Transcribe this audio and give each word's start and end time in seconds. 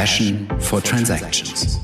Passion 0.00 0.48
for 0.60 0.82
Transactions. 0.82 1.78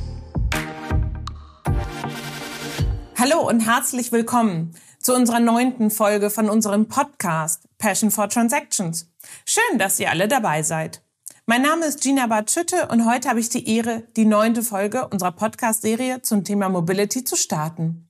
Hallo 3.19 3.46
und 3.46 3.60
herzlich 3.60 4.11
willkommen 4.11 4.75
zu 4.99 5.15
unserer 5.15 5.39
neunten 5.39 5.91
Folge 5.91 6.31
von 6.31 6.49
unserem 6.49 6.89
Podcast 6.89 7.69
Passion 7.77 8.11
for 8.11 8.31
Transactions. 8.31 9.13
Schön, 9.45 9.79
dass 9.79 10.01
ihr 10.01 10.09
alle 10.09 10.29
dabei 10.29 10.63
seid. 10.63 11.03
Mein 11.45 11.61
Name 11.61 11.85
ist 11.85 12.01
Gina 12.01 12.27
Bartschütte 12.27 12.89
und 12.89 13.05
heute 13.05 13.29
habe 13.29 13.41
ich 13.41 13.50
die 13.50 13.68
Ehre, 13.68 14.05
die 14.17 14.25
neunte 14.25 14.62
Folge 14.62 15.07
unserer 15.09 15.33
Podcast-Serie 15.33 16.23
zum 16.23 16.43
Thema 16.43 16.71
Mobility 16.71 17.23
zu 17.23 17.37
starten. 17.37 18.05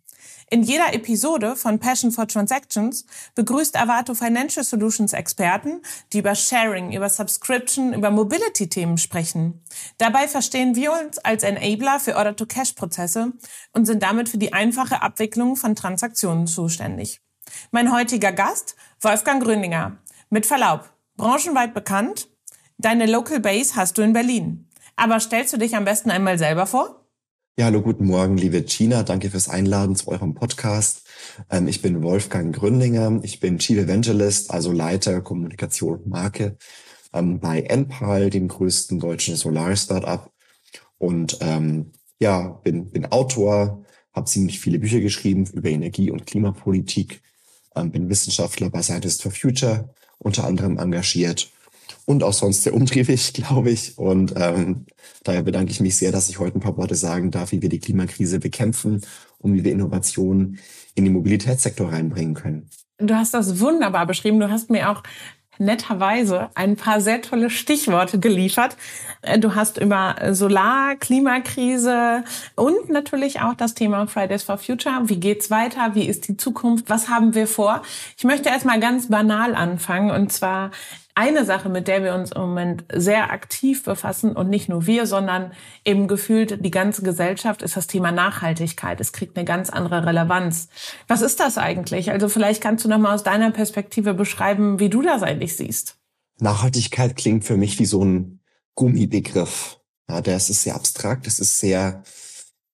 In 0.49 0.63
jeder 0.63 0.95
Episode 0.95 1.57
von 1.57 1.81
Passion 1.81 2.13
for 2.13 2.29
Transactions 2.29 3.05
begrüßt 3.35 3.77
Avato 3.77 4.15
Financial 4.15 4.65
Solutions 4.65 5.13
Experten, 5.13 5.83
die 6.13 6.19
über 6.19 6.37
Sharing, 6.37 6.93
über 6.93 7.09
Subscription, 7.09 7.93
über 7.93 8.13
Mobility-Themen 8.13 8.97
sprechen. 8.97 9.65
Dabei 9.99 10.29
verstehen 10.29 10.77
wir 10.77 10.93
uns 10.93 11.19
als 11.19 11.43
Enabler 11.43 11.99
für 11.99 12.15
Order-to-Cash-Prozesse 12.15 13.33
und 13.73 13.87
sind 13.87 14.05
damit 14.05 14.29
für 14.29 14.39
die 14.39 14.53
einfache 14.53 15.03
Abwicklung 15.03 15.57
von 15.57 15.75
Transaktionen 15.75 16.47
zuständig. 16.47 17.21
Mein 17.73 17.93
heutiger 17.93 18.31
Gast, 18.31 18.77
Wolfgang 19.01 19.43
Gröninger. 19.43 19.97
Mit 20.31 20.47
Verlaub, 20.47 20.89
branchenweit 21.17 21.75
bekannt. 21.75 22.29
Deine 22.79 23.07
Local 23.07 23.41
Base 23.41 23.75
hast 23.75 23.99
du 23.99 24.03
in 24.03 24.13
Berlin. 24.13 24.69
Aber 24.95 25.19
stellst 25.19 25.53
du 25.53 25.57
dich 25.57 25.75
am 25.75 25.85
besten 25.85 26.13
einmal 26.13 26.39
selber 26.39 26.67
vor? 26.67 27.06
Ja, 27.59 27.65
hallo, 27.67 27.81
guten 27.81 28.05
Morgen, 28.05 28.37
liebe 28.37 28.61
Gina. 28.65 29.03
Danke 29.03 29.31
fürs 29.31 29.49
Einladen 29.49 29.97
zu 29.97 30.09
eurem 30.09 30.35
Podcast. 30.35 31.09
Ähm, 31.49 31.69
ich 31.69 31.81
bin 31.81 32.03
Wolfgang 32.03 32.55
Gründinger. 32.55 33.19
Ich 33.23 33.41
bin 33.41 33.59
Chief 33.59 33.79
Evangelist, 33.79 34.51
also 34.51 34.73
Leiter 34.73 35.23
Kommunikation 35.23 35.95
und 35.95 36.07
Marke 36.07 36.59
ähm, 37.15 37.41
bei 37.41 37.63
Enpal, 37.63 38.29
dem 38.29 38.49
größten 38.49 39.01
deutschen 39.01 39.37
Solar-Startup. 39.37 40.31
Und 40.99 41.39
ähm, 41.41 41.93
ja, 42.19 42.49
bin, 42.63 42.91
bin 42.91 43.07
Autor, 43.07 43.87
habe 44.13 44.27
ziemlich 44.27 44.61
viele 44.61 44.79
Bücher 44.79 45.01
geschrieben 45.01 45.47
über 45.55 45.71
Energie- 45.71 46.11
und 46.11 46.27
Klimapolitik, 46.27 47.23
ähm, 47.75 47.91
bin 47.91 48.11
Wissenschaftler 48.11 48.69
bei 48.69 48.83
Scientists 48.83 49.23
for 49.23 49.33
Future 49.33 49.95
unter 50.19 50.45
anderem 50.45 50.77
engagiert 50.79 51.51
und 52.07 52.23
auch 52.23 52.33
sonst 52.33 52.63
sehr 52.63 52.73
umtriebig, 52.73 53.33
glaube 53.35 53.71
ich. 53.71 53.99
Und 53.99 54.33
ähm, 54.37 54.87
daher 55.25 55.43
bedanke 55.43 55.71
ich 55.71 55.81
mich 55.81 55.97
sehr, 55.97 56.13
dass 56.13 56.31
ich 56.31 56.39
heute 56.39 56.57
ein 56.57 56.63
paar 56.63 56.79
Worte 56.79 56.95
sagen 56.95 57.31
darf, 57.31 57.53
wie 57.53 57.61
wir 57.61 57.69
die 57.69 57.81
Klimakrise 57.81 58.39
bekämpfen 58.39 59.03
und 59.39 59.53
wie 59.53 59.65
wir 59.65 59.73
Innovationen 59.73 60.59
in 60.95 61.05
den 61.05 61.13
Mobilitätssektor 61.13 61.93
reinbringen 61.93 62.35
können. 62.35 62.71
Du 62.99 63.15
hast 63.15 63.35
das 63.35 63.61
wunderbar 63.61 64.07
beschrieben. 64.07 64.41
Du 64.41 64.51
hast 64.51 64.71
mir 64.71 64.91
auch 64.91 65.03
netterweise 65.59 66.51
ein 66.55 66.77
paar 66.77 67.01
sehr 67.01 67.23
tolle 67.23 67.51
Stichworte 67.51 68.19
geliefert. 68.19 68.77
Äh, 69.23 69.39
du 69.39 69.55
hast 69.55 69.79
über 69.79 70.17
Solar, 70.33 70.97
Klimakrise 70.97 72.25
und 72.55 72.89
natürlich 72.89 73.41
auch 73.41 73.55
das 73.55 73.75
Thema 73.75 74.07
Fridays 74.07 74.43
for 74.43 74.59
Future. 74.59 75.03
Wie 75.05 75.19
geht's 75.19 75.51
weiter? 75.51 75.95
Wie 75.95 76.07
ist 76.07 76.29
die 76.29 76.37
Zukunft? 76.37 76.89
Was 76.89 77.09
haben 77.09 77.35
wir 77.35 77.47
vor? 77.47 77.83
Ich 78.17 78.25
möchte 78.25 78.49
erstmal 78.49 78.81
ganz 78.81 79.09
banal 79.09 79.55
anfangen 79.55 80.11
und 80.11 80.33
zwar 80.33 80.71
eine 81.17 81.47
Sache, 81.47 81.71
mit 81.71 81.89
der 81.89 82.05
wir 82.05 82.15
uns 82.15 82.31
im 82.33 82.43
Moment 82.43 82.85
sehr 82.93 83.33
aktiv 83.33 83.83
befassen 83.83 84.33
und 84.33 84.51
nicht 84.51 84.69
nur 84.69 84.87
wir, 84.87 85.07
sondern 85.07 85.53
eben 85.85 86.09
gefühlt 86.09 86.65
die 86.65 86.71
ganze 86.71 87.03
Gesellschaft 87.03 87.63
ist 87.63 87.77
das 87.77 87.87
Thema 87.87 88.13
Nachhaltigkeit. 88.13 89.01
Es 89.01 89.13
kriegt 89.13 89.37
eine 89.37 89.47
ganz 89.47 89.71
andere 89.71 90.05
Relevanz. 90.05 90.69
Was 91.09 91.23
ist 91.23 91.41
das 91.41 91.57
eigentlich? 91.57 92.11
Also 92.11 92.29
vielleicht 92.29 92.63
kannst 92.63 92.85
du 92.85 92.89
noch 92.89 92.99
mal 92.99 93.15
aus 93.15 93.23
deiner 93.23 93.51
Perspektive 93.51 94.13
beschreiben, 94.13 94.79
wie 94.79 94.91
du 94.91 95.01
das 95.01 95.23
eigentlich 95.23 95.57
siehst. 95.57 95.97
Nachhaltigkeit 96.39 97.17
klingt 97.17 97.45
für 97.45 97.57
mich 97.57 97.79
wie 97.79 97.87
so 97.87 98.05
ein 98.05 98.41
Gummibegriff. 98.75 99.81
Ja, 100.11 100.21
der 100.21 100.37
ist 100.37 100.49
sehr 100.49 100.75
abstrakt, 100.75 101.27
es 101.27 101.39
ist 101.39 101.59
sehr 101.59 102.03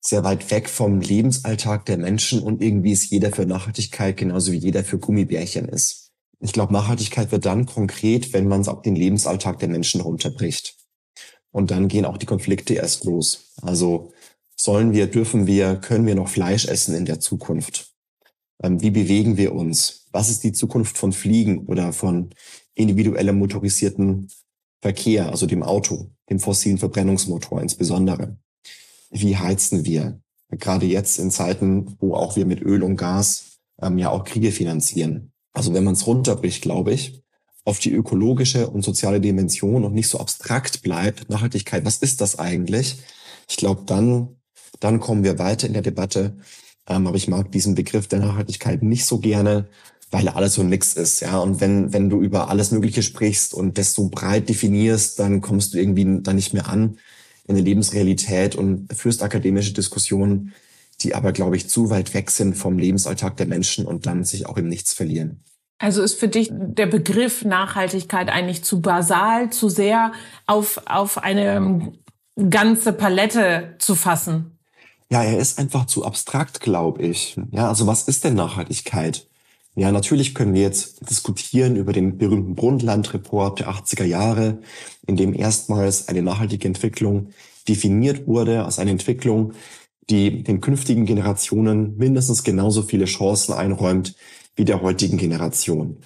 sehr 0.04 0.24
weit 0.24 0.50
weg 0.50 0.68
vom 0.68 1.00
Lebensalltag 1.00 1.86
der 1.86 1.96
Menschen 1.96 2.42
und 2.42 2.60
irgendwie 2.60 2.90
ist 2.90 3.08
jeder 3.10 3.30
für 3.30 3.46
Nachhaltigkeit 3.46 4.16
genauso 4.16 4.50
wie 4.50 4.56
jeder 4.56 4.82
für 4.82 4.98
Gummibärchen 4.98 5.68
ist. 5.68 6.01
Ich 6.44 6.52
glaube, 6.52 6.72
Nachhaltigkeit 6.72 7.30
wird 7.30 7.46
dann 7.46 7.66
konkret, 7.66 8.32
wenn 8.32 8.48
man 8.48 8.62
es 8.62 8.68
auf 8.68 8.82
den 8.82 8.96
Lebensalltag 8.96 9.60
der 9.60 9.68
Menschen 9.68 10.00
runterbricht. 10.00 10.76
Und 11.52 11.70
dann 11.70 11.86
gehen 11.86 12.04
auch 12.04 12.16
die 12.16 12.26
Konflikte 12.26 12.74
erst 12.74 13.04
los. 13.04 13.52
Also 13.62 14.12
sollen 14.56 14.92
wir, 14.92 15.06
dürfen 15.06 15.46
wir, 15.46 15.76
können 15.76 16.04
wir 16.04 16.16
noch 16.16 16.28
Fleisch 16.28 16.66
essen 16.66 16.96
in 16.96 17.04
der 17.04 17.20
Zukunft? 17.20 17.92
Ähm, 18.60 18.82
wie 18.82 18.90
bewegen 18.90 19.36
wir 19.36 19.54
uns? 19.54 20.06
Was 20.10 20.30
ist 20.30 20.42
die 20.42 20.50
Zukunft 20.50 20.98
von 20.98 21.12
Fliegen 21.12 21.66
oder 21.66 21.92
von 21.92 22.30
individuellem 22.74 23.38
motorisierten 23.38 24.28
Verkehr, 24.80 25.30
also 25.30 25.46
dem 25.46 25.62
Auto, 25.62 26.10
dem 26.28 26.40
fossilen 26.40 26.78
Verbrennungsmotor 26.78 27.62
insbesondere? 27.62 28.36
Wie 29.10 29.36
heizen 29.36 29.84
wir? 29.84 30.20
Gerade 30.50 30.86
jetzt 30.86 31.20
in 31.20 31.30
Zeiten, 31.30 31.96
wo 32.00 32.14
auch 32.14 32.34
wir 32.34 32.46
mit 32.46 32.62
Öl 32.62 32.82
und 32.82 32.96
Gas 32.96 33.60
ähm, 33.80 33.96
ja 33.98 34.10
auch 34.10 34.24
Kriege 34.24 34.50
finanzieren. 34.50 35.31
Also 35.52 35.74
wenn 35.74 35.84
man 35.84 35.94
es 35.94 36.06
runterbricht, 36.06 36.62
glaube 36.62 36.92
ich, 36.92 37.22
auf 37.64 37.78
die 37.78 37.92
ökologische 37.92 38.68
und 38.68 38.82
soziale 38.82 39.20
Dimension 39.20 39.84
und 39.84 39.94
nicht 39.94 40.08
so 40.08 40.18
abstrakt 40.18 40.82
bleibt, 40.82 41.30
Nachhaltigkeit, 41.30 41.84
was 41.84 41.98
ist 41.98 42.20
das 42.20 42.38
eigentlich? 42.38 43.02
Ich 43.48 43.56
glaube, 43.56 43.82
dann, 43.86 44.36
dann 44.80 44.98
kommen 44.98 45.24
wir 45.24 45.38
weiter 45.38 45.66
in 45.66 45.72
der 45.72 45.82
Debatte. 45.82 46.36
Ähm, 46.88 47.06
aber 47.06 47.16
ich 47.16 47.28
mag 47.28 47.52
diesen 47.52 47.74
Begriff 47.74 48.08
der 48.08 48.18
Nachhaltigkeit 48.18 48.82
nicht 48.82 49.06
so 49.06 49.18
gerne, 49.18 49.68
weil 50.10 50.28
alles 50.28 50.54
so 50.54 50.62
nix 50.62 50.94
ist, 50.94 51.20
ja. 51.20 51.38
Und 51.38 51.60
wenn, 51.60 51.92
wenn 51.92 52.10
du 52.10 52.20
über 52.20 52.48
alles 52.50 52.70
Mögliche 52.70 53.02
sprichst 53.02 53.54
und 53.54 53.78
das 53.78 53.94
so 53.94 54.08
breit 54.08 54.48
definierst, 54.48 55.18
dann 55.18 55.40
kommst 55.40 55.72
du 55.72 55.78
irgendwie 55.78 56.20
da 56.22 56.32
nicht 56.32 56.52
mehr 56.52 56.68
an 56.68 56.98
in 57.46 57.54
der 57.54 57.64
Lebensrealität 57.64 58.54
und 58.54 58.92
führst 58.92 59.22
akademische 59.22 59.72
Diskussionen, 59.72 60.52
die 61.02 61.14
aber, 61.14 61.32
glaube 61.32 61.56
ich, 61.56 61.68
zu 61.68 61.90
weit 61.90 62.14
weg 62.14 62.30
sind 62.30 62.56
vom 62.56 62.78
Lebensalltag 62.78 63.36
der 63.36 63.46
Menschen 63.46 63.86
und 63.86 64.06
dann 64.06 64.24
sich 64.24 64.46
auch 64.46 64.56
im 64.56 64.68
Nichts 64.68 64.92
verlieren. 64.92 65.44
Also 65.78 66.02
ist 66.02 66.18
für 66.18 66.28
dich 66.28 66.48
der 66.52 66.86
Begriff 66.86 67.44
Nachhaltigkeit 67.44 68.28
eigentlich 68.28 68.62
zu 68.62 68.80
basal, 68.80 69.50
zu 69.50 69.68
sehr 69.68 70.12
auf, 70.46 70.80
auf 70.86 71.18
eine 71.18 71.92
ganze 72.36 72.92
Palette 72.92 73.74
zu 73.78 73.94
fassen? 73.94 74.58
Ja, 75.10 75.22
er 75.24 75.38
ist 75.38 75.58
einfach 75.58 75.86
zu 75.86 76.04
abstrakt, 76.04 76.60
glaube 76.60 77.02
ich. 77.02 77.36
Ja, 77.50 77.68
also 77.68 77.86
was 77.86 78.08
ist 78.08 78.24
denn 78.24 78.34
Nachhaltigkeit? 78.34 79.26
Ja, 79.74 79.90
natürlich 79.90 80.34
können 80.34 80.54
wir 80.54 80.62
jetzt 80.62 81.10
diskutieren 81.10 81.76
über 81.76 81.92
den 81.92 82.18
berühmten 82.18 82.54
Brundtland-Report 82.54 83.60
der 83.60 83.70
80er 83.70 84.04
Jahre, 84.04 84.58
in 85.06 85.16
dem 85.16 85.34
erstmals 85.34 86.08
eine 86.08 86.22
nachhaltige 86.22 86.68
Entwicklung 86.68 87.30
definiert 87.68 88.26
wurde 88.26 88.64
als 88.64 88.78
eine 88.78 88.90
Entwicklung, 88.90 89.52
die 90.10 90.42
den 90.42 90.60
künftigen 90.60 91.06
Generationen 91.06 91.96
mindestens 91.96 92.44
genauso 92.44 92.82
viele 92.82 93.04
Chancen 93.04 93.52
einräumt 93.52 94.14
wie 94.56 94.64
der 94.64 94.82
heutigen 94.82 95.16
Generation. 95.16 95.98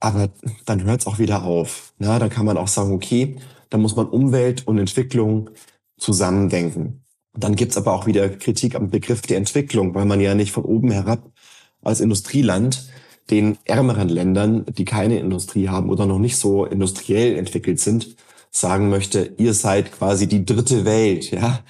Aber 0.00 0.30
dann 0.66 0.84
hört 0.84 1.00
es 1.00 1.06
auch 1.06 1.18
wieder 1.18 1.44
auf. 1.44 1.92
Na, 1.98 2.18
dann 2.18 2.30
kann 2.30 2.46
man 2.46 2.56
auch 2.56 2.68
sagen, 2.68 2.92
okay, 2.92 3.36
da 3.70 3.78
muss 3.78 3.96
man 3.96 4.06
Umwelt 4.08 4.66
und 4.66 4.78
Entwicklung 4.78 5.50
zusammendenken. 5.98 7.04
Dann 7.34 7.56
gibt's 7.56 7.76
aber 7.76 7.92
auch 7.92 8.06
wieder 8.06 8.28
Kritik 8.28 8.74
am 8.74 8.90
Begriff 8.90 9.22
der 9.22 9.36
Entwicklung, 9.36 9.94
weil 9.94 10.04
man 10.04 10.20
ja 10.20 10.34
nicht 10.34 10.52
von 10.52 10.64
oben 10.64 10.90
herab 10.90 11.30
als 11.82 12.00
Industrieland 12.00 12.88
den 13.30 13.58
ärmeren 13.64 14.08
Ländern, 14.08 14.64
die 14.66 14.84
keine 14.84 15.18
Industrie 15.18 15.68
haben 15.68 15.90
oder 15.90 16.06
noch 16.06 16.18
nicht 16.18 16.36
so 16.36 16.64
industriell 16.64 17.36
entwickelt 17.36 17.78
sind, 17.78 18.16
sagen 18.50 18.88
möchte, 18.88 19.34
ihr 19.36 19.52
seid 19.54 19.92
quasi 19.92 20.26
die 20.26 20.44
dritte 20.44 20.84
Welt, 20.84 21.30
ja. 21.30 21.60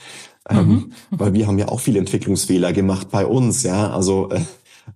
Ähm, 0.49 0.67
mhm. 0.67 0.73
Ähm, 0.73 0.93
weil 1.11 1.33
wir 1.35 1.47
haben 1.47 1.59
ja 1.59 1.69
auch 1.69 1.81
viele 1.81 1.99
Entwicklungsfehler 1.99 2.73
gemacht 2.73 3.09
bei 3.11 3.27
uns, 3.27 3.63
ja. 3.63 3.91
Also 3.91 4.31
äh, 4.31 4.41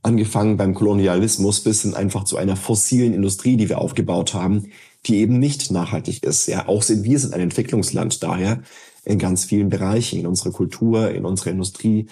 angefangen 0.02 0.56
beim 0.56 0.74
Kolonialismus 0.74 1.60
bis 1.60 1.82
hin 1.82 1.94
einfach 1.94 2.24
zu 2.24 2.36
einer 2.36 2.56
fossilen 2.56 3.14
Industrie, 3.14 3.56
die 3.56 3.68
wir 3.68 3.78
aufgebaut 3.78 4.34
haben, 4.34 4.70
die 5.06 5.16
eben 5.16 5.38
nicht 5.38 5.70
nachhaltig 5.70 6.22
ist. 6.22 6.46
Ja, 6.46 6.68
auch 6.68 6.82
sind 6.82 7.04
wir 7.04 7.18
sind 7.18 7.34
ein 7.34 7.40
Entwicklungsland 7.40 8.22
daher 8.22 8.62
in 9.04 9.18
ganz 9.18 9.44
vielen 9.44 9.68
Bereichen, 9.68 10.20
in 10.20 10.26
unserer 10.26 10.52
Kultur, 10.52 11.10
in 11.10 11.24
unserer 11.24 11.50
Industrie, 11.50 12.06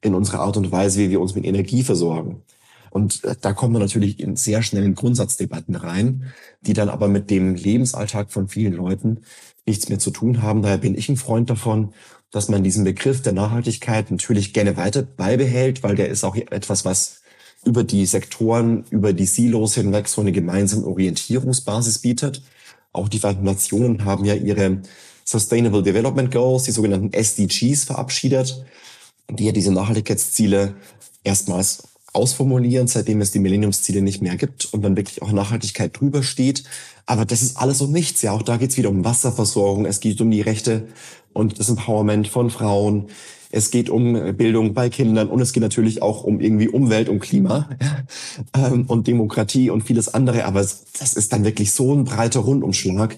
in 0.00 0.14
unserer 0.14 0.40
Art 0.40 0.56
und 0.56 0.70
Weise, 0.70 1.00
wie 1.00 1.10
wir 1.10 1.20
uns 1.20 1.34
mit 1.34 1.44
Energie 1.44 1.82
versorgen. 1.82 2.42
Und 2.90 3.24
äh, 3.24 3.34
da 3.40 3.52
kommt 3.52 3.72
man 3.72 3.82
natürlich 3.82 4.20
in 4.20 4.36
sehr 4.36 4.62
schnellen 4.62 4.94
Grundsatzdebatten 4.94 5.74
rein, 5.74 6.32
die 6.62 6.72
dann 6.72 6.88
aber 6.88 7.08
mit 7.08 7.30
dem 7.30 7.54
Lebensalltag 7.54 8.30
von 8.30 8.48
vielen 8.48 8.72
Leuten 8.72 9.22
nichts 9.66 9.88
mehr 9.88 9.98
zu 9.98 10.10
tun 10.10 10.42
haben. 10.42 10.62
Daher 10.62 10.78
bin 10.78 10.96
ich 10.96 11.08
ein 11.08 11.16
Freund 11.16 11.50
davon, 11.50 11.92
dass 12.30 12.48
man 12.48 12.64
diesen 12.64 12.84
Begriff 12.84 13.22
der 13.22 13.32
Nachhaltigkeit 13.32 14.10
natürlich 14.10 14.52
gerne 14.52 14.76
weiter 14.76 15.02
beibehält, 15.02 15.82
weil 15.82 15.94
der 15.94 16.08
ist 16.08 16.24
auch 16.24 16.36
etwas, 16.36 16.84
was 16.84 17.20
über 17.64 17.84
die 17.84 18.06
Sektoren, 18.06 18.84
über 18.90 19.12
die 19.12 19.26
Silos 19.26 19.74
hinweg 19.74 20.08
so 20.08 20.20
eine 20.20 20.32
gemeinsame 20.32 20.86
Orientierungsbasis 20.86 21.98
bietet. 21.98 22.42
Auch 22.92 23.08
die 23.08 23.18
Vereinten 23.18 23.44
Nationen 23.44 24.04
haben 24.04 24.24
ja 24.24 24.34
ihre 24.34 24.82
Sustainable 25.24 25.82
Development 25.82 26.30
Goals, 26.30 26.64
die 26.64 26.70
sogenannten 26.70 27.12
SDGs, 27.12 27.84
verabschiedet, 27.84 28.64
die 29.28 29.46
ja 29.46 29.52
diese 29.52 29.72
Nachhaltigkeitsziele 29.72 30.74
erstmals 31.24 31.82
ausformulieren, 32.12 32.86
seitdem 32.86 33.20
es 33.20 33.32
die 33.32 33.40
Millenniumsziele 33.40 34.00
nicht 34.00 34.22
mehr 34.22 34.36
gibt 34.36 34.72
und 34.72 34.82
dann 34.82 34.96
wirklich 34.96 35.20
auch 35.22 35.32
Nachhaltigkeit 35.32 35.98
drüber 35.98 36.22
steht. 36.22 36.64
Aber 37.04 37.24
das 37.24 37.42
ist 37.42 37.56
alles 37.56 37.80
um 37.80 37.92
nichts. 37.92 38.22
Ja, 38.22 38.32
auch 38.32 38.42
da 38.42 38.56
geht 38.56 38.70
es 38.70 38.76
wieder 38.76 38.88
um 38.88 39.04
Wasserversorgung, 39.04 39.84
es 39.84 40.00
geht 40.00 40.20
um 40.20 40.30
die 40.30 40.40
Rechte 40.40 40.88
und 41.36 41.58
das 41.58 41.68
Empowerment 41.68 42.28
von 42.28 42.50
Frauen. 42.50 43.06
Es 43.50 43.70
geht 43.70 43.90
um 43.90 44.36
Bildung 44.36 44.74
bei 44.74 44.88
Kindern 44.88 45.28
und 45.28 45.40
es 45.40 45.52
geht 45.52 45.62
natürlich 45.62 46.02
auch 46.02 46.24
um 46.24 46.40
irgendwie 46.40 46.68
Umwelt 46.68 47.08
und 47.08 47.20
Klima 47.20 47.68
ähm, 48.56 48.86
und 48.88 49.06
Demokratie 49.06 49.70
und 49.70 49.82
vieles 49.82 50.12
andere. 50.12 50.44
Aber 50.46 50.60
das 50.60 51.12
ist 51.14 51.32
dann 51.32 51.44
wirklich 51.44 51.72
so 51.72 51.94
ein 51.94 52.04
breiter 52.04 52.40
Rundumschlag, 52.40 53.16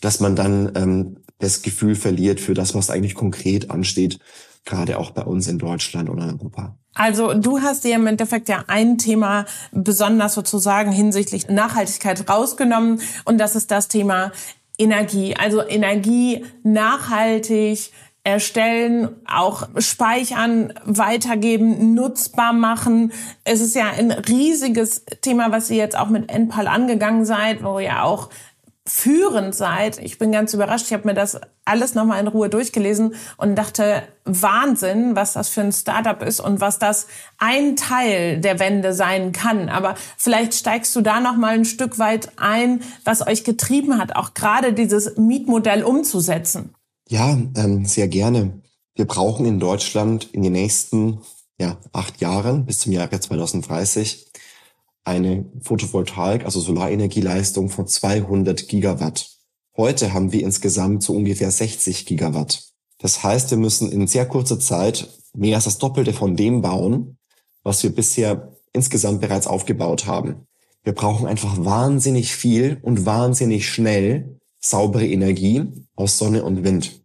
dass 0.00 0.20
man 0.20 0.34
dann 0.34 0.72
ähm, 0.74 1.16
das 1.38 1.62
Gefühl 1.62 1.94
verliert 1.94 2.40
für 2.40 2.54
das, 2.54 2.74
was 2.74 2.90
eigentlich 2.90 3.14
konkret 3.14 3.70
ansteht, 3.70 4.18
gerade 4.64 4.98
auch 4.98 5.10
bei 5.10 5.22
uns 5.22 5.46
in 5.46 5.58
Deutschland 5.58 6.08
oder 6.08 6.24
in 6.24 6.40
Europa. 6.40 6.76
Also 6.94 7.34
du 7.34 7.60
hast 7.60 7.84
dir 7.84 7.94
im 7.94 8.06
Endeffekt 8.06 8.48
ja 8.48 8.64
ein 8.68 8.96
Thema 8.96 9.44
besonders 9.70 10.32
sozusagen 10.32 10.90
hinsichtlich 10.92 11.48
Nachhaltigkeit 11.48 12.28
rausgenommen 12.28 13.00
und 13.26 13.38
das 13.38 13.54
ist 13.54 13.70
das 13.70 13.88
Thema 13.88 14.32
Energie. 14.78 15.36
Also 15.36 15.66
Energie 15.66 16.44
nachhaltig 16.62 17.90
erstellen, 18.24 19.08
auch 19.24 19.68
speichern, 19.78 20.74
weitergeben, 20.84 21.94
nutzbar 21.94 22.52
machen. 22.52 23.12
Es 23.44 23.60
ist 23.60 23.76
ja 23.76 23.90
ein 23.90 24.10
riesiges 24.10 25.04
Thema, 25.20 25.52
was 25.52 25.70
ihr 25.70 25.76
jetzt 25.76 25.96
auch 25.96 26.08
mit 26.08 26.28
NPAL 26.28 26.66
angegangen 26.66 27.24
seid, 27.24 27.62
wo 27.62 27.78
ihr 27.78 28.02
auch 28.02 28.28
führend 28.86 29.54
seid. 29.54 29.98
Ich 29.98 30.18
bin 30.18 30.32
ganz 30.32 30.54
überrascht. 30.54 30.86
Ich 30.86 30.92
habe 30.92 31.06
mir 31.06 31.14
das 31.14 31.40
alles 31.64 31.94
nochmal 31.94 32.20
in 32.20 32.28
Ruhe 32.28 32.48
durchgelesen 32.48 33.14
und 33.36 33.56
dachte, 33.56 34.02
Wahnsinn, 34.24 35.16
was 35.16 35.32
das 35.32 35.48
für 35.48 35.62
ein 35.62 35.72
Startup 35.72 36.22
ist 36.22 36.40
und 36.40 36.60
was 36.60 36.78
das 36.78 37.06
ein 37.38 37.76
Teil 37.76 38.40
der 38.40 38.58
Wende 38.60 38.92
sein 38.92 39.32
kann. 39.32 39.68
Aber 39.68 39.96
vielleicht 40.16 40.54
steigst 40.54 40.94
du 40.94 41.00
da 41.00 41.20
nochmal 41.20 41.54
ein 41.54 41.64
Stück 41.64 41.98
weit 41.98 42.30
ein, 42.36 42.80
was 43.04 43.26
euch 43.26 43.44
getrieben 43.44 43.98
hat, 43.98 44.14
auch 44.14 44.34
gerade 44.34 44.72
dieses 44.72 45.16
Mietmodell 45.16 45.82
umzusetzen. 45.82 46.74
Ja, 47.08 47.36
ähm, 47.56 47.84
sehr 47.84 48.08
gerne. 48.08 48.62
Wir 48.94 49.06
brauchen 49.06 49.46
in 49.46 49.60
Deutschland 49.60 50.28
in 50.32 50.42
den 50.42 50.52
nächsten 50.52 51.20
ja, 51.58 51.76
acht 51.92 52.20
Jahren 52.20 52.66
bis 52.66 52.80
zum 52.80 52.92
Jahr 52.92 53.10
2030 53.10 54.26
eine 55.06 55.46
Photovoltaik, 55.62 56.44
also 56.44 56.60
Solarenergieleistung 56.60 57.70
von 57.70 57.86
200 57.86 58.68
Gigawatt. 58.68 59.30
Heute 59.76 60.12
haben 60.12 60.32
wir 60.32 60.42
insgesamt 60.42 61.02
so 61.02 61.12
ungefähr 61.14 61.50
60 61.50 62.06
Gigawatt. 62.06 62.64
Das 62.98 63.22
heißt, 63.22 63.50
wir 63.50 63.58
müssen 63.58 63.90
in 63.92 64.06
sehr 64.06 64.26
kurzer 64.26 64.58
Zeit 64.58 65.08
mehr 65.34 65.56
als 65.56 65.64
das 65.64 65.78
Doppelte 65.78 66.12
von 66.12 66.34
dem 66.34 66.60
bauen, 66.60 67.18
was 67.62 67.82
wir 67.82 67.94
bisher 67.94 68.56
insgesamt 68.72 69.20
bereits 69.20 69.46
aufgebaut 69.46 70.06
haben. 70.06 70.46
Wir 70.82 70.94
brauchen 70.94 71.26
einfach 71.26 71.64
wahnsinnig 71.64 72.34
viel 72.34 72.78
und 72.82 73.06
wahnsinnig 73.06 73.68
schnell 73.68 74.40
saubere 74.60 75.06
Energie 75.06 75.64
aus 75.94 76.18
Sonne 76.18 76.42
und 76.42 76.64
Wind. 76.64 77.02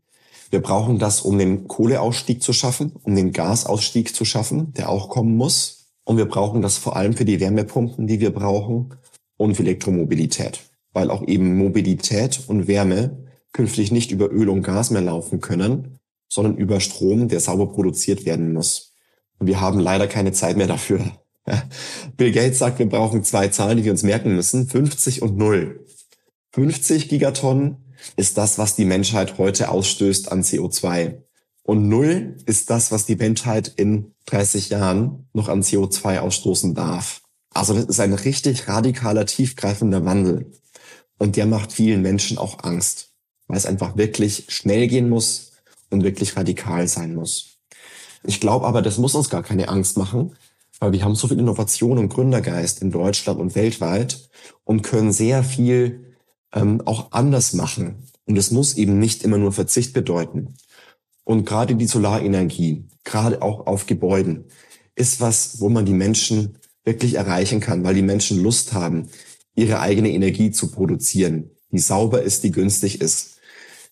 Wir 0.49 0.61
brauchen 0.61 0.99
das, 0.99 1.21
um 1.21 1.37
den 1.37 1.67
Kohleausstieg 1.67 2.41
zu 2.41 2.51
schaffen, 2.53 2.93
um 3.03 3.15
den 3.15 3.31
Gasausstieg 3.31 4.15
zu 4.15 4.25
schaffen, 4.25 4.73
der 4.73 4.89
auch 4.89 5.09
kommen 5.09 5.35
muss. 5.35 5.80
Und 6.11 6.17
wir 6.17 6.25
brauchen 6.25 6.61
das 6.61 6.75
vor 6.75 6.97
allem 6.97 7.13
für 7.13 7.23
die 7.23 7.39
Wärmepumpen, 7.39 8.05
die 8.05 8.19
wir 8.19 8.31
brauchen 8.31 8.95
und 9.37 9.55
für 9.55 9.63
Elektromobilität, 9.63 10.59
weil 10.91 11.09
auch 11.09 11.25
eben 11.25 11.55
Mobilität 11.55 12.41
und 12.47 12.67
Wärme 12.67 13.23
künftig 13.53 13.93
nicht 13.93 14.11
über 14.11 14.29
Öl 14.29 14.49
und 14.49 14.61
Gas 14.61 14.91
mehr 14.91 15.03
laufen 15.03 15.39
können, 15.39 15.99
sondern 16.27 16.57
über 16.57 16.81
Strom, 16.81 17.29
der 17.29 17.39
sauber 17.39 17.71
produziert 17.71 18.25
werden 18.25 18.51
muss. 18.51 18.93
Und 19.39 19.47
wir 19.47 19.61
haben 19.61 19.79
leider 19.79 20.05
keine 20.05 20.33
Zeit 20.33 20.57
mehr 20.57 20.67
dafür. 20.67 20.99
Bill 22.17 22.33
Gates 22.33 22.59
sagt, 22.59 22.79
wir 22.79 22.89
brauchen 22.89 23.23
zwei 23.23 23.47
Zahlen, 23.47 23.77
die 23.77 23.85
wir 23.85 23.93
uns 23.93 24.03
merken 24.03 24.35
müssen, 24.35 24.67
50 24.67 25.21
und 25.21 25.37
0. 25.37 25.85
50 26.51 27.07
Gigatonnen 27.07 27.77
ist 28.17 28.37
das, 28.37 28.57
was 28.57 28.75
die 28.75 28.83
Menschheit 28.83 29.37
heute 29.37 29.69
ausstößt 29.69 30.29
an 30.29 30.41
CO2. 30.41 31.21
Und 31.63 31.87
null 31.87 32.35
ist 32.45 32.69
das, 32.69 32.91
was 32.91 33.05
die 33.05 33.15
Menschheit 33.15 33.71
in 33.77 34.10
30 34.25 34.69
Jahren 34.69 35.27
noch 35.33 35.49
an 35.49 35.61
CO2 35.61 36.19
ausstoßen 36.19 36.73
darf. 36.73 37.21
Also 37.53 37.73
das 37.73 37.85
ist 37.85 37.99
ein 37.99 38.13
richtig 38.13 38.67
radikaler, 38.67 39.25
tiefgreifender 39.25 40.05
Wandel. 40.05 40.51
Und 41.17 41.35
der 41.35 41.45
macht 41.45 41.71
vielen 41.71 42.01
Menschen 42.01 42.37
auch 42.37 42.63
Angst, 42.63 43.09
weil 43.47 43.57
es 43.57 43.65
einfach 43.65 43.97
wirklich 43.97 44.45
schnell 44.49 44.87
gehen 44.87 45.09
muss 45.09 45.51
und 45.89 46.03
wirklich 46.03 46.35
radikal 46.37 46.87
sein 46.87 47.13
muss. 47.13 47.57
Ich 48.23 48.39
glaube 48.39 48.65
aber, 48.65 48.81
das 48.81 48.97
muss 48.97 49.15
uns 49.15 49.29
gar 49.29 49.43
keine 49.43 49.69
Angst 49.69 49.97
machen, 49.97 50.35
weil 50.79 50.93
wir 50.93 51.03
haben 51.03 51.15
so 51.15 51.27
viel 51.27 51.39
Innovation 51.39 51.97
und 51.97 52.09
Gründergeist 52.09 52.81
in 52.81 52.91
Deutschland 52.91 53.39
und 53.39 53.55
weltweit 53.55 54.29
und 54.63 54.81
können 54.81 55.11
sehr 55.11 55.43
viel 55.43 56.15
ähm, 56.53 56.81
auch 56.85 57.11
anders 57.11 57.53
machen. 57.53 58.07
Und 58.25 58.37
es 58.37 58.51
muss 58.51 58.75
eben 58.75 58.99
nicht 58.99 59.23
immer 59.23 59.37
nur 59.37 59.51
Verzicht 59.51 59.93
bedeuten. 59.93 60.55
Und 61.31 61.45
gerade 61.45 61.75
die 61.75 61.85
Solarenergie, 61.85 62.89
gerade 63.05 63.41
auch 63.41 63.65
auf 63.65 63.85
Gebäuden, 63.85 64.43
ist 64.95 65.21
was, 65.21 65.61
wo 65.61 65.69
man 65.69 65.85
die 65.85 65.93
Menschen 65.93 66.57
wirklich 66.83 67.13
erreichen 67.13 67.61
kann, 67.61 67.85
weil 67.85 67.95
die 67.95 68.01
Menschen 68.01 68.43
Lust 68.43 68.73
haben, 68.73 69.07
ihre 69.55 69.79
eigene 69.79 70.09
Energie 70.09 70.51
zu 70.51 70.71
produzieren, 70.71 71.51
die 71.71 71.79
sauber 71.79 72.21
ist, 72.21 72.43
die 72.43 72.51
günstig 72.51 72.99
ist, 72.99 73.39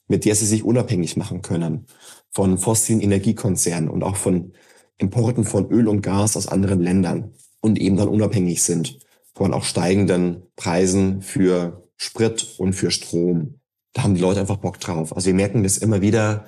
mit 0.10 0.26
der 0.26 0.36
sie 0.36 0.48
sich 0.48 0.66
unabhängig 0.66 1.16
machen 1.16 1.42
können 1.42 1.86
von 2.30 2.58
fossilen 2.58 3.00
Energiekonzernen 3.00 3.90
und 3.90 4.04
auch 4.04 4.18
von 4.18 4.52
Importen 4.98 5.46
von 5.46 5.72
Öl 5.72 5.88
und 5.88 6.02
Gas 6.02 6.36
aus 6.36 6.50
anderen 6.50 6.82
Ländern 6.82 7.32
und 7.62 7.80
eben 7.80 7.96
dann 7.96 8.10
unabhängig 8.10 8.64
sind 8.64 9.00
von 9.34 9.54
auch 9.54 9.64
steigenden 9.64 10.44
Preisen 10.58 11.22
für 11.22 11.88
Sprit 11.96 12.56
und 12.58 12.74
für 12.74 12.92
Strom. 12.92 13.62
Da 13.94 14.04
haben 14.04 14.16
die 14.16 14.22
Leute 14.22 14.42
einfach 14.42 14.58
Bock 14.58 14.82
drauf. 14.82 15.16
Also 15.16 15.28
wir 15.28 15.36
merken 15.36 15.64
das 15.64 15.78
immer 15.78 16.02
wieder, 16.02 16.46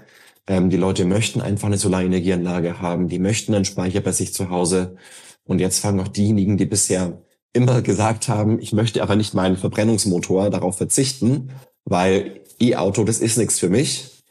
ähm, 0.51 0.69
die 0.69 0.77
Leute 0.77 1.05
möchten 1.05 1.39
einfach 1.39 1.67
eine 1.67 1.77
Solarenergieanlage 1.77 2.81
haben, 2.81 3.07
die 3.07 3.19
möchten 3.19 3.55
einen 3.55 3.63
Speicher 3.63 4.01
bei 4.01 4.11
sich 4.11 4.33
zu 4.33 4.49
Hause. 4.49 4.97
Und 5.45 5.59
jetzt 5.59 5.79
fangen 5.79 6.01
auch 6.01 6.09
diejenigen, 6.09 6.57
die 6.57 6.65
bisher 6.65 7.21
immer 7.53 7.81
gesagt 7.81 8.27
haben, 8.27 8.59
ich 8.59 8.73
möchte 8.73 9.01
aber 9.01 9.15
nicht 9.15 9.33
meinen 9.33 9.55
Verbrennungsmotor 9.55 10.49
darauf 10.49 10.77
verzichten, 10.77 11.51
weil 11.85 12.41
E-Auto, 12.59 13.05
das 13.05 13.19
ist 13.19 13.37
nichts 13.37 13.59
für 13.59 13.69
mich. 13.69 14.23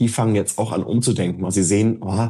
Die 0.00 0.08
fangen 0.08 0.34
jetzt 0.34 0.58
auch 0.58 0.72
an 0.72 0.82
umzudenken, 0.82 1.44
weil 1.44 1.52
sie 1.52 1.62
sehen, 1.62 1.98
oh, 2.00 2.28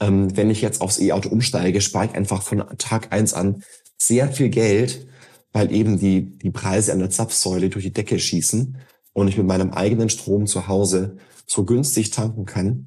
ähm, 0.00 0.36
wenn 0.36 0.50
ich 0.50 0.60
jetzt 0.60 0.82
aufs 0.82 1.00
E-Auto 1.00 1.30
umsteige, 1.30 1.80
spare 1.80 2.06
ich 2.06 2.14
einfach 2.14 2.42
von 2.42 2.64
Tag 2.76 3.12
eins 3.14 3.32
an 3.32 3.62
sehr 3.96 4.28
viel 4.30 4.50
Geld, 4.50 5.06
weil 5.52 5.72
eben 5.72 5.98
die, 5.98 6.36
die 6.38 6.50
Preise 6.50 6.92
an 6.92 6.98
der 6.98 7.10
Zapfsäule 7.10 7.70
durch 7.70 7.84
die 7.86 7.92
Decke 7.94 8.18
schießen 8.18 8.76
und 9.14 9.28
ich 9.28 9.38
mit 9.38 9.46
meinem 9.46 9.70
eigenen 9.70 10.10
Strom 10.10 10.46
zu 10.46 10.68
Hause 10.68 11.16
so 11.46 11.64
günstig 11.64 12.10
tanken 12.10 12.46
kann 12.46 12.86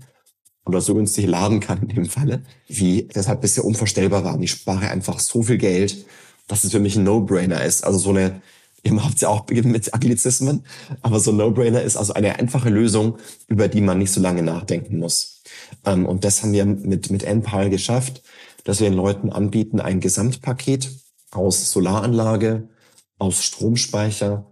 oder 0.66 0.82
so 0.82 0.94
günstig 0.96 1.26
laden 1.26 1.60
kann 1.60 1.82
in 1.84 1.90
dem 1.90 2.06
Falle, 2.06 2.44
wie 2.68 3.04
deshalb 3.04 3.42
bisher 3.42 3.64
unvorstellbar 3.64 4.24
war. 4.24 4.36
Und 4.36 4.44
ich 4.44 4.52
spare 4.52 4.90
einfach 4.90 5.20
so 5.20 5.44
viel 5.44 5.58
Geld, 5.58 6.06
dass 6.48 6.64
es 6.64 6.72
für 6.72 6.80
mich 6.80 6.96
ein 6.96 7.04
No-Brainer 7.04 7.64
ist. 7.64 7.84
Also 7.84 7.98
so 8.00 8.10
eine, 8.10 8.42
ihr 8.84 9.04
habt 9.04 9.22
ja 9.22 9.30
auch 9.30 9.48
mit 9.50 9.94
Anglizismen, 9.94 10.66
aber 11.02 11.20
so 11.20 11.32
ein 11.32 11.38
No-Brainer 11.38 11.82
ist 11.82 11.98
also 11.98 12.14
eine 12.14 12.38
einfache 12.38 12.70
Lösung, 12.70 13.18
über 13.48 13.68
die 13.68 13.82
man 13.82 13.98
nicht 13.98 14.12
so 14.12 14.22
lange 14.22 14.44
nachdenken 14.44 15.00
muss. 15.00 15.42
Ähm, 15.86 16.06
und 16.06 16.24
das 16.24 16.44
haben 16.44 16.54
wir 16.54 16.66
mit, 16.66 17.12
mit 17.12 17.24
NPAL 17.24 17.70
geschafft, 17.70 18.22
dass 18.64 18.80
wir 18.80 18.90
den 18.90 18.98
Leuten 18.98 19.30
anbieten, 19.32 19.80
ein 19.80 20.02
Gesamtpaket 20.02 20.92
aus 21.32 21.72
Solaranlage, 21.72 22.68
aus 23.18 23.44
Stromspeicher, 23.44 24.46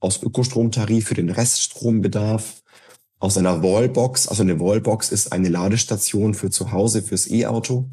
aus 0.00 0.22
Ökostromtarif 0.22 1.08
für 1.08 1.14
den 1.14 1.30
Reststrombedarf, 1.30 2.59
aus 3.20 3.36
einer 3.38 3.62
Wallbox. 3.62 4.26
Also 4.26 4.42
eine 4.42 4.58
Wallbox 4.58 5.12
ist 5.12 5.32
eine 5.32 5.48
Ladestation 5.48 6.34
für 6.34 6.50
zu 6.50 6.72
Hause, 6.72 7.02
fürs 7.02 7.30
E-Auto, 7.30 7.90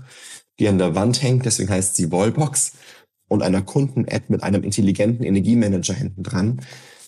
die 0.59 0.67
an 0.67 0.79
der 0.79 0.95
Wand 0.95 1.21
hängt, 1.21 1.45
deswegen 1.45 1.69
heißt 1.69 1.95
sie 1.95 2.11
Wallbox 2.11 2.71
und 3.27 3.43
einer 3.43 3.61
Kunden-App 3.61 4.29
mit 4.29 4.41
einem 4.41 4.63
intelligenten 4.63 5.23
Energiemanager 5.23 5.93
hinten 5.93 6.23
dran, 6.23 6.61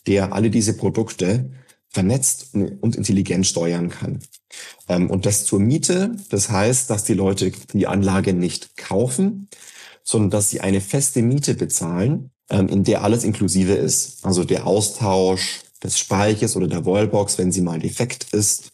der 0.06 0.34
alle 0.34 0.52
diese 0.52 0.74
Produkte 0.74 1.50
vernetzt 1.92 2.54
und 2.54 2.96
intelligent 2.96 3.48
steuern 3.48 3.90
kann. 3.90 4.20
Ähm, 4.88 5.10
und 5.10 5.26
das 5.26 5.46
zur 5.46 5.60
Miete, 5.60 6.16
das 6.30 6.52
heißt, 6.52 6.90
dass 6.90 7.04
die 7.04 7.16
Leute 7.16 7.52
die 7.74 7.88
Anlage 7.88 8.34
nicht 8.34 8.78
kaufen, 8.78 9.48
sondern 10.04 10.30
dass 10.30 10.50
sie 10.50 10.62
eine 10.62 10.82
feste 10.82 11.22
Miete 11.24 11.56
bezahlen, 11.56 12.32
ähm, 12.50 12.68
in 12.68 12.84
der 12.84 13.04
alles 13.04 13.24
inklusive 13.24 13.74
ist. 13.74 14.24
Also 14.24 14.44
der 14.44 14.68
Austausch, 14.68 15.62
des 15.84 15.98
Speichers 15.98 16.56
oder 16.56 16.68
der 16.68 16.86
Wallbox, 16.86 17.38
wenn 17.38 17.52
sie 17.52 17.62
mal 17.62 17.80
defekt 17.80 18.34
ist, 18.34 18.72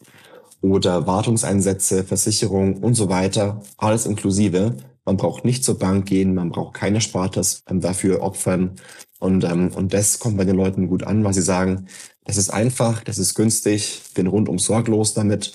oder 0.62 1.06
Wartungseinsätze, 1.06 2.04
Versicherung 2.04 2.78
und 2.78 2.94
so 2.94 3.08
weiter, 3.08 3.62
alles 3.76 4.06
inklusive. 4.06 4.76
Man 5.04 5.16
braucht 5.16 5.44
nicht 5.44 5.64
zur 5.64 5.78
Bank 5.78 6.06
gehen, 6.06 6.34
man 6.34 6.50
braucht 6.50 6.74
keine 6.74 7.00
Spartas 7.00 7.62
ähm, 7.68 7.80
dafür 7.80 8.22
opfern. 8.22 8.72
Und, 9.18 9.44
ähm, 9.44 9.70
und 9.74 9.94
das 9.94 10.18
kommt 10.18 10.36
bei 10.36 10.44
den 10.44 10.56
Leuten 10.56 10.88
gut 10.88 11.04
an, 11.04 11.24
weil 11.24 11.34
sie 11.34 11.42
sagen, 11.42 11.86
das 12.24 12.36
ist 12.36 12.50
einfach, 12.50 13.04
das 13.04 13.18
ist 13.18 13.34
günstig, 13.34 14.02
bin 14.14 14.26
rundum 14.26 14.58
sorglos 14.58 15.14
damit, 15.14 15.52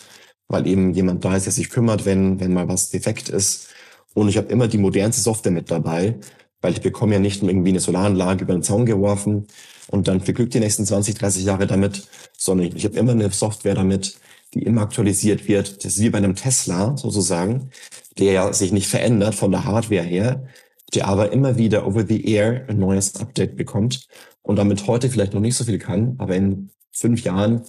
weil 0.47 0.67
eben 0.67 0.93
jemand 0.93 1.25
da 1.25 1.35
ist, 1.35 1.45
der 1.45 1.53
sich 1.53 1.69
kümmert, 1.69 2.05
wenn, 2.05 2.39
wenn 2.39 2.53
mal 2.53 2.67
was 2.67 2.89
defekt 2.89 3.29
ist. 3.29 3.67
Und 4.13 4.29
ich 4.29 4.37
habe 4.37 4.47
immer 4.47 4.67
die 4.67 4.77
modernste 4.77 5.21
Software 5.21 5.51
mit 5.51 5.69
dabei, 5.69 6.19
weil 6.61 6.73
ich 6.73 6.81
bekomme 6.81 7.13
ja 7.13 7.19
nicht 7.19 7.43
irgendwie 7.43 7.69
eine 7.69 7.79
Solaranlage 7.79 8.43
über 8.43 8.53
den 8.53 8.63
Zaun 8.63 8.85
geworfen 8.85 9.47
und 9.91 10.07
dann 10.07 10.21
verglückt 10.21 10.53
die 10.53 10.59
nächsten 10.59 10.85
20, 10.85 11.15
30 11.15 11.43
Jahre 11.43 11.67
damit, 11.67 12.07
sondern 12.37 12.67
ich, 12.67 12.75
ich 12.75 12.85
habe 12.85 12.97
immer 12.97 13.11
eine 13.11 13.29
Software 13.29 13.75
damit, 13.75 14.17
die 14.53 14.63
immer 14.63 14.81
aktualisiert 14.81 15.47
wird. 15.47 15.83
Das 15.83 15.93
ist 15.93 16.01
wie 16.01 16.09
bei 16.09 16.17
einem 16.17 16.35
Tesla 16.35 16.97
sozusagen, 16.97 17.69
der 18.17 18.33
ja 18.33 18.53
sich 18.53 18.71
nicht 18.71 18.87
verändert 18.87 19.35
von 19.35 19.51
der 19.51 19.65
Hardware 19.65 20.03
her, 20.03 20.47
der 20.93 21.07
aber 21.07 21.31
immer 21.31 21.57
wieder 21.57 21.85
over 21.85 22.05
the 22.05 22.25
air 22.25 22.65
ein 22.67 22.79
neues 22.79 23.15
Update 23.17 23.55
bekommt 23.55 24.07
und 24.41 24.57
damit 24.57 24.87
heute 24.87 25.09
vielleicht 25.09 25.33
noch 25.33 25.41
nicht 25.41 25.55
so 25.55 25.63
viel 25.63 25.77
kann, 25.77 26.15
aber 26.17 26.35
in 26.35 26.69
fünf 26.91 27.23
Jahren 27.23 27.63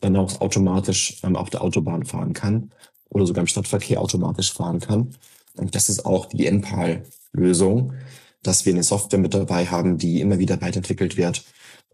dann 0.00 0.16
auch 0.16 0.40
automatisch 0.40 1.18
ähm, 1.22 1.36
auf 1.36 1.50
der 1.50 1.62
Autobahn 1.62 2.04
fahren 2.04 2.34
kann 2.34 2.70
oder 3.08 3.26
sogar 3.26 3.42
im 3.42 3.46
Stadtverkehr 3.46 4.00
automatisch 4.00 4.52
fahren 4.52 4.80
kann. 4.80 5.14
Und 5.56 5.74
das 5.74 5.88
ist 5.88 6.04
auch 6.04 6.26
die 6.26 6.46
NPAL-Lösung, 6.46 7.94
dass 8.42 8.66
wir 8.66 8.74
eine 8.74 8.82
Software 8.82 9.18
mit 9.18 9.32
dabei 9.32 9.66
haben, 9.66 9.96
die 9.96 10.20
immer 10.20 10.38
wieder 10.38 10.60
weiterentwickelt 10.60 11.16
wird 11.16 11.44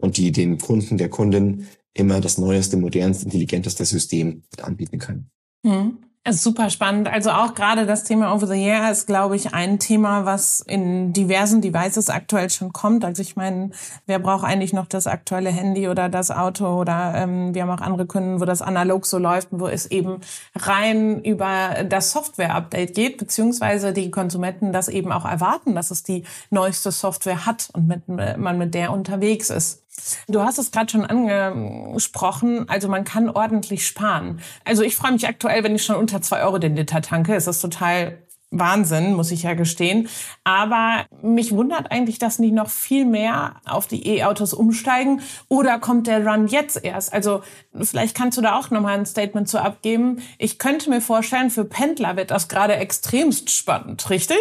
und 0.03 0.17
die 0.17 0.33
dem 0.33 0.59
Kunden, 0.59 0.99
der 0.99 1.09
Kundin 1.09 1.69
immer 1.95 2.21
das 2.21 2.37
neueste, 2.39 2.77
modernste, 2.77 3.25
intelligenteste 3.25 3.85
System 3.85 4.43
anbieten 4.61 4.99
kann. 4.99 5.31
Hm. 5.65 5.99
Es 6.25 6.37
ist 6.37 6.45
super 6.45 6.71
spannend. 6.71 7.09
Also 7.09 7.31
auch 7.31 7.53
gerade 7.55 7.85
das 7.85 8.05
Thema 8.05 8.33
Over 8.33 8.47
the 8.47 8.63
Air 8.63 8.93
ist, 8.93 9.09
glaube 9.09 9.35
ich, 9.35 9.55
ein 9.55 9.81
Thema, 9.81 10.25
was 10.25 10.61
in 10.61 11.13
diversen 11.13 11.61
Devices 11.61 12.11
aktuell 12.11 12.49
schon 12.49 12.73
kommt. 12.73 13.05
Also 13.05 13.23
ich 13.23 13.35
meine, 13.35 13.71
wer 14.07 14.21
braucht 14.21 14.45
eigentlich 14.45 14.73
noch 14.73 14.87
das 14.87 15.09
aktuelle 15.09 15.51
Handy 15.51 15.89
oder 15.89 16.09
das 16.09 16.31
Auto 16.31 16.81
oder 16.81 17.15
ähm, 17.17 17.57
wir 17.57 17.63
haben 17.63 17.71
auch 17.71 17.85
andere 17.85 18.07
Kunden, 18.07 18.41
wo 18.41 18.45
das 18.45 18.63
analog 18.63 19.05
so 19.05 19.19
läuft, 19.19 19.49
wo 19.51 19.67
es 19.67 19.87
eben 19.87 20.21
rein 20.55 21.21
über 21.25 21.83
das 21.89 22.13
Software-Update 22.13 22.95
geht, 22.95 23.19
beziehungsweise 23.19 23.93
die 23.93 24.13
Konsumenten 24.13 24.73
das 24.73 24.87
eben 24.87 25.11
auch 25.11 25.25
erwarten, 25.25 25.75
dass 25.75 25.91
es 25.91 26.05
die 26.05 26.23
neueste 26.51 26.93
Software 26.93 27.47
hat 27.47 27.71
und 27.73 27.89
mit, 27.89 28.07
man 28.07 28.59
mit 28.59 28.75
der 28.75 28.93
unterwegs 28.93 29.51
ist. 29.51 29.83
Du 30.29 30.43
hast 30.43 30.59
es 30.59 30.71
gerade 30.71 30.91
schon 30.91 31.05
angesprochen, 31.05 32.69
also 32.69 32.89
man 32.89 33.05
kann 33.05 33.29
ordentlich 33.29 33.87
sparen. 33.87 34.41
Also 34.65 34.83
ich 34.83 34.97
freue 34.97 35.13
mich 35.13 35.29
aktuell, 35.29 35.65
wenn 35.65 35.75
ich 35.75 35.85
schon 35.85 35.97
unter 35.97 36.23
zwei 36.23 36.43
Euro 36.43 36.59
den 36.59 36.77
Liter 36.77 37.03
tanke. 37.03 37.35
Es 37.35 37.47
ist 37.47 37.61
total 37.61 38.23
Wahnsinn, 38.53 39.15
muss 39.15 39.31
ich 39.31 39.43
ja 39.43 39.55
gestehen. 39.55 40.09
Aber 40.45 41.07
mich 41.23 41.53
wundert 41.53 41.91
eigentlich, 41.91 42.19
dass 42.19 42.39
nicht 42.39 42.55
noch 42.55 42.71
viel 42.71 43.05
mehr 43.05 43.57
auf 43.67 43.87
die 43.87 44.07
E-Autos 44.07 44.55
umsteigen. 44.55 45.23
Oder 45.49 45.79
kommt 45.79 46.07
der 46.07 46.25
Run 46.27 46.47
jetzt 46.47 46.83
erst? 46.85 47.13
Also 47.13 47.43
vielleicht 47.75 48.17
kannst 48.17 48.39
du 48.39 48.43
da 48.43 48.59
auch 48.59 48.71
nochmal 48.71 48.99
ein 48.99 49.07
Statement 49.07 49.49
zu 49.49 49.59
abgeben. 49.59 50.23
Ich 50.39 50.59
könnte 50.59 50.91
mir 50.91 51.01
vorstellen, 51.01 51.51
für 51.51 51.65
Pendler 51.65 52.17
wird 52.17 52.31
das 52.31 52.49
gerade 52.49 52.77
extremst 52.77 53.51
spannend, 53.51 54.09
richtig? 54.11 54.39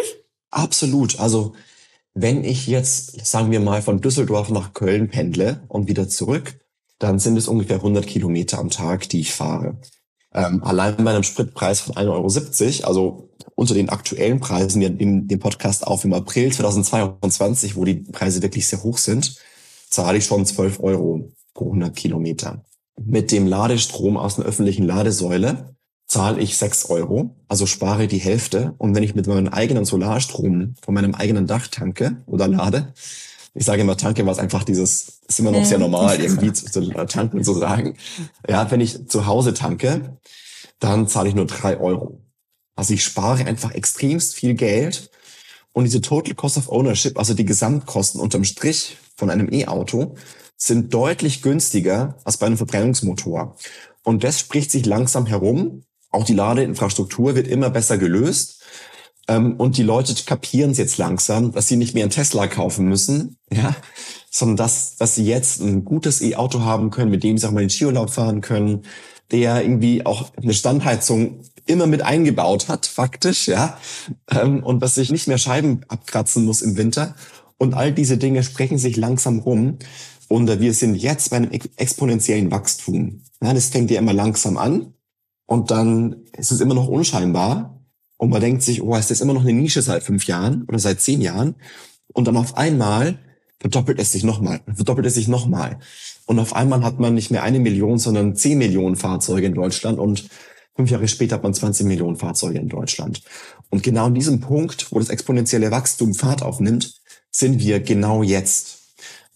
Absolut. 0.50 1.18
Also 1.18 1.54
wenn 2.14 2.44
ich 2.44 2.66
jetzt, 2.66 3.24
sagen 3.26 3.50
wir 3.50 3.60
mal, 3.60 3.82
von 3.82 4.00
Düsseldorf 4.00 4.50
nach 4.50 4.74
Köln 4.74 5.08
pendle 5.08 5.62
und 5.68 5.88
wieder 5.88 6.08
zurück, 6.08 6.58
dann 6.98 7.18
sind 7.18 7.36
es 7.36 7.48
ungefähr 7.48 7.76
100 7.76 8.06
Kilometer 8.06 8.58
am 8.58 8.70
Tag, 8.70 9.08
die 9.08 9.20
ich 9.20 9.32
fahre. 9.32 9.78
Ähm, 10.34 10.62
allein 10.62 10.96
bei 11.02 11.10
einem 11.10 11.22
Spritpreis 11.22 11.80
von 11.80 11.94
1,70 11.94 12.80
Euro, 12.80 12.88
also 12.88 13.28
unter 13.54 13.74
den 13.74 13.88
aktuellen 13.88 14.40
Preisen, 14.40 14.80
wir 14.80 14.90
nehmen 14.90 15.26
den 15.26 15.38
Podcast 15.38 15.86
auf 15.86 16.04
im 16.04 16.12
April 16.12 16.52
2022, 16.52 17.76
wo 17.76 17.84
die 17.84 17.96
Preise 17.96 18.42
wirklich 18.42 18.66
sehr 18.66 18.82
hoch 18.82 18.98
sind, 18.98 19.36
zahle 19.90 20.18
ich 20.18 20.24
schon 20.24 20.46
12 20.46 20.80
Euro 20.80 21.32
pro 21.54 21.66
100 21.66 21.94
Kilometer. 21.94 22.64
Mit 23.02 23.32
dem 23.32 23.46
Ladestrom 23.46 24.16
aus 24.16 24.38
einer 24.38 24.48
öffentlichen 24.48 24.84
Ladesäule 24.86 25.74
zahle 26.12 26.42
ich 26.42 26.58
sechs 26.58 26.84
Euro, 26.90 27.34
also 27.48 27.64
spare 27.64 28.06
die 28.06 28.18
Hälfte. 28.18 28.74
Und 28.76 28.94
wenn 28.94 29.02
ich 29.02 29.14
mit 29.14 29.26
meinem 29.26 29.48
eigenen 29.48 29.86
Solarstrom 29.86 30.74
von 30.82 30.92
meinem 30.92 31.14
eigenen 31.14 31.46
Dach 31.46 31.68
tanke 31.68 32.18
oder 32.26 32.48
lade, 32.48 32.92
ich 33.54 33.64
sage 33.64 33.80
immer 33.80 33.96
tanke, 33.96 34.26
was 34.26 34.38
einfach 34.38 34.62
dieses, 34.62 35.20
ist 35.26 35.40
immer 35.40 35.52
noch 35.52 35.64
sehr 35.64 35.78
normal, 35.78 36.20
irgendwie 36.20 36.52
zu, 36.52 36.66
zu 36.66 36.90
tanken 37.06 37.42
zu 37.42 37.54
sagen. 37.54 37.96
Ja, 38.46 38.70
wenn 38.70 38.82
ich 38.82 39.08
zu 39.08 39.24
Hause 39.24 39.54
tanke, 39.54 40.18
dann 40.80 41.08
zahle 41.08 41.30
ich 41.30 41.34
nur 41.34 41.46
drei 41.46 41.80
Euro. 41.80 42.20
Also 42.76 42.92
ich 42.92 43.04
spare 43.04 43.46
einfach 43.46 43.70
extremst 43.72 44.34
viel 44.34 44.52
Geld. 44.52 45.10
Und 45.72 45.84
diese 45.84 46.02
Total 46.02 46.34
Cost 46.34 46.58
of 46.58 46.68
Ownership, 46.68 47.18
also 47.18 47.32
die 47.32 47.46
Gesamtkosten 47.46 48.20
unterm 48.20 48.44
Strich 48.44 48.98
von 49.16 49.30
einem 49.30 49.50
E-Auto, 49.50 50.14
sind 50.58 50.92
deutlich 50.92 51.40
günstiger 51.40 52.18
als 52.24 52.36
bei 52.36 52.44
einem 52.44 52.58
Verbrennungsmotor. 52.58 53.56
Und 54.04 54.24
das 54.24 54.40
spricht 54.40 54.70
sich 54.70 54.84
langsam 54.84 55.24
herum, 55.24 55.84
auch 56.12 56.24
die 56.24 56.34
Ladeinfrastruktur 56.34 57.34
wird 57.34 57.48
immer 57.48 57.70
besser 57.70 57.98
gelöst. 57.98 58.62
Ähm, 59.28 59.54
und 59.56 59.76
die 59.76 59.82
Leute 59.82 60.14
kapieren 60.24 60.72
es 60.72 60.78
jetzt 60.78 60.98
langsam, 60.98 61.52
dass 61.52 61.68
sie 61.68 61.76
nicht 61.76 61.94
mehr 61.94 62.04
einen 62.04 62.10
Tesla 62.10 62.46
kaufen 62.46 62.86
müssen, 62.86 63.36
ja, 63.52 63.74
sondern 64.30 64.56
dass, 64.56 64.96
dass 64.96 65.14
sie 65.14 65.24
jetzt 65.24 65.60
ein 65.60 65.84
gutes 65.84 66.22
E-Auto 66.22 66.60
haben 66.60 66.90
können, 66.90 67.10
mit 67.10 67.22
dem 67.22 67.38
sie 67.38 67.46
auch 67.46 67.52
mal 67.52 67.60
den 67.60 67.70
Skiurlaub 67.70 68.10
fahren 68.10 68.40
können, 68.40 68.82
der 69.30 69.62
irgendwie 69.62 70.04
auch 70.04 70.30
eine 70.36 70.54
Standheizung 70.54 71.40
immer 71.66 71.86
mit 71.86 72.02
eingebaut 72.02 72.68
hat, 72.68 72.86
faktisch, 72.86 73.46
ja, 73.46 73.78
ähm, 74.30 74.64
und 74.64 74.80
dass 74.80 74.96
sich 74.96 75.10
nicht 75.12 75.28
mehr 75.28 75.38
Scheiben 75.38 75.82
abkratzen 75.88 76.44
muss 76.44 76.60
im 76.60 76.76
Winter. 76.76 77.14
Und 77.58 77.74
all 77.74 77.92
diese 77.92 78.18
Dinge 78.18 78.42
sprechen 78.42 78.78
sich 78.78 78.96
langsam 78.96 79.38
rum. 79.38 79.78
Und 80.26 80.60
wir 80.60 80.74
sind 80.74 80.96
jetzt 80.96 81.30
bei 81.30 81.36
einem 81.36 81.50
exponentiellen 81.76 82.50
Wachstum. 82.50 83.22
Ja, 83.40 83.54
das 83.54 83.68
fängt 83.68 83.90
ja 83.90 83.98
immer 84.00 84.12
langsam 84.12 84.56
an. 84.56 84.94
Und 85.46 85.70
dann 85.70 86.24
ist 86.36 86.52
es 86.52 86.60
immer 86.60 86.74
noch 86.74 86.88
unscheinbar. 86.88 87.80
Und 88.16 88.30
man 88.30 88.40
denkt 88.40 88.62
sich, 88.62 88.82
oh, 88.82 88.94
ist 88.96 89.10
das 89.10 89.20
immer 89.20 89.34
noch 89.34 89.42
eine 89.42 89.52
Nische 89.52 89.82
seit 89.82 90.02
fünf 90.02 90.26
Jahren 90.26 90.64
oder 90.68 90.78
seit 90.78 91.00
zehn 91.00 91.20
Jahren? 91.20 91.56
Und 92.12 92.26
dann 92.28 92.36
auf 92.36 92.56
einmal 92.56 93.18
verdoppelt 93.58 93.98
es 93.98 94.12
sich 94.12 94.24
nochmal, 94.24 94.60
verdoppelt 94.72 95.06
es 95.06 95.14
sich 95.14 95.28
nochmal. 95.28 95.78
Und 96.26 96.38
auf 96.38 96.54
einmal 96.54 96.82
hat 96.82 96.98
man 97.00 97.14
nicht 97.14 97.30
mehr 97.30 97.42
eine 97.42 97.58
Million, 97.58 97.98
sondern 97.98 98.36
zehn 98.36 98.58
Millionen 98.58 98.96
Fahrzeuge 98.96 99.46
in 99.46 99.54
Deutschland 99.54 99.98
und 99.98 100.28
fünf 100.74 100.90
Jahre 100.90 101.08
später 101.08 101.36
hat 101.36 101.42
man 101.42 101.54
20 101.54 101.86
Millionen 101.86 102.16
Fahrzeuge 102.16 102.58
in 102.58 102.68
Deutschland. 102.68 103.22
Und 103.70 103.82
genau 103.82 104.06
in 104.06 104.14
diesem 104.14 104.40
Punkt, 104.40 104.90
wo 104.90 104.98
das 104.98 105.08
exponentielle 105.08 105.70
Wachstum 105.70 106.14
Fahrt 106.14 106.42
aufnimmt, 106.42 107.00
sind 107.30 107.60
wir 107.60 107.80
genau 107.80 108.22
jetzt. 108.22 108.78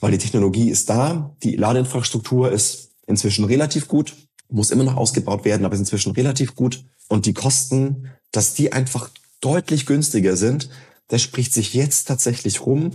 Weil 0.00 0.12
die 0.12 0.18
Technologie 0.18 0.70
ist 0.70 0.90
da, 0.90 1.36
die 1.42 1.56
Ladeinfrastruktur 1.56 2.52
ist 2.52 2.90
inzwischen 3.06 3.44
relativ 3.44 3.88
gut, 3.88 4.14
muss 4.48 4.70
immer 4.70 4.84
noch 4.84 4.96
ausgebaut 4.96 5.44
werden, 5.44 5.64
aber 5.64 5.74
ist 5.74 5.80
inzwischen 5.80 6.12
relativ 6.12 6.54
gut. 6.54 6.84
Und 7.08 7.26
die 7.26 7.34
Kosten, 7.34 8.10
dass 8.32 8.54
die 8.54 8.72
einfach 8.72 9.10
deutlich 9.40 9.86
günstiger 9.86 10.36
sind, 10.36 10.68
das 11.08 11.22
spricht 11.22 11.52
sich 11.52 11.74
jetzt 11.74 12.08
tatsächlich 12.08 12.66
rum. 12.66 12.92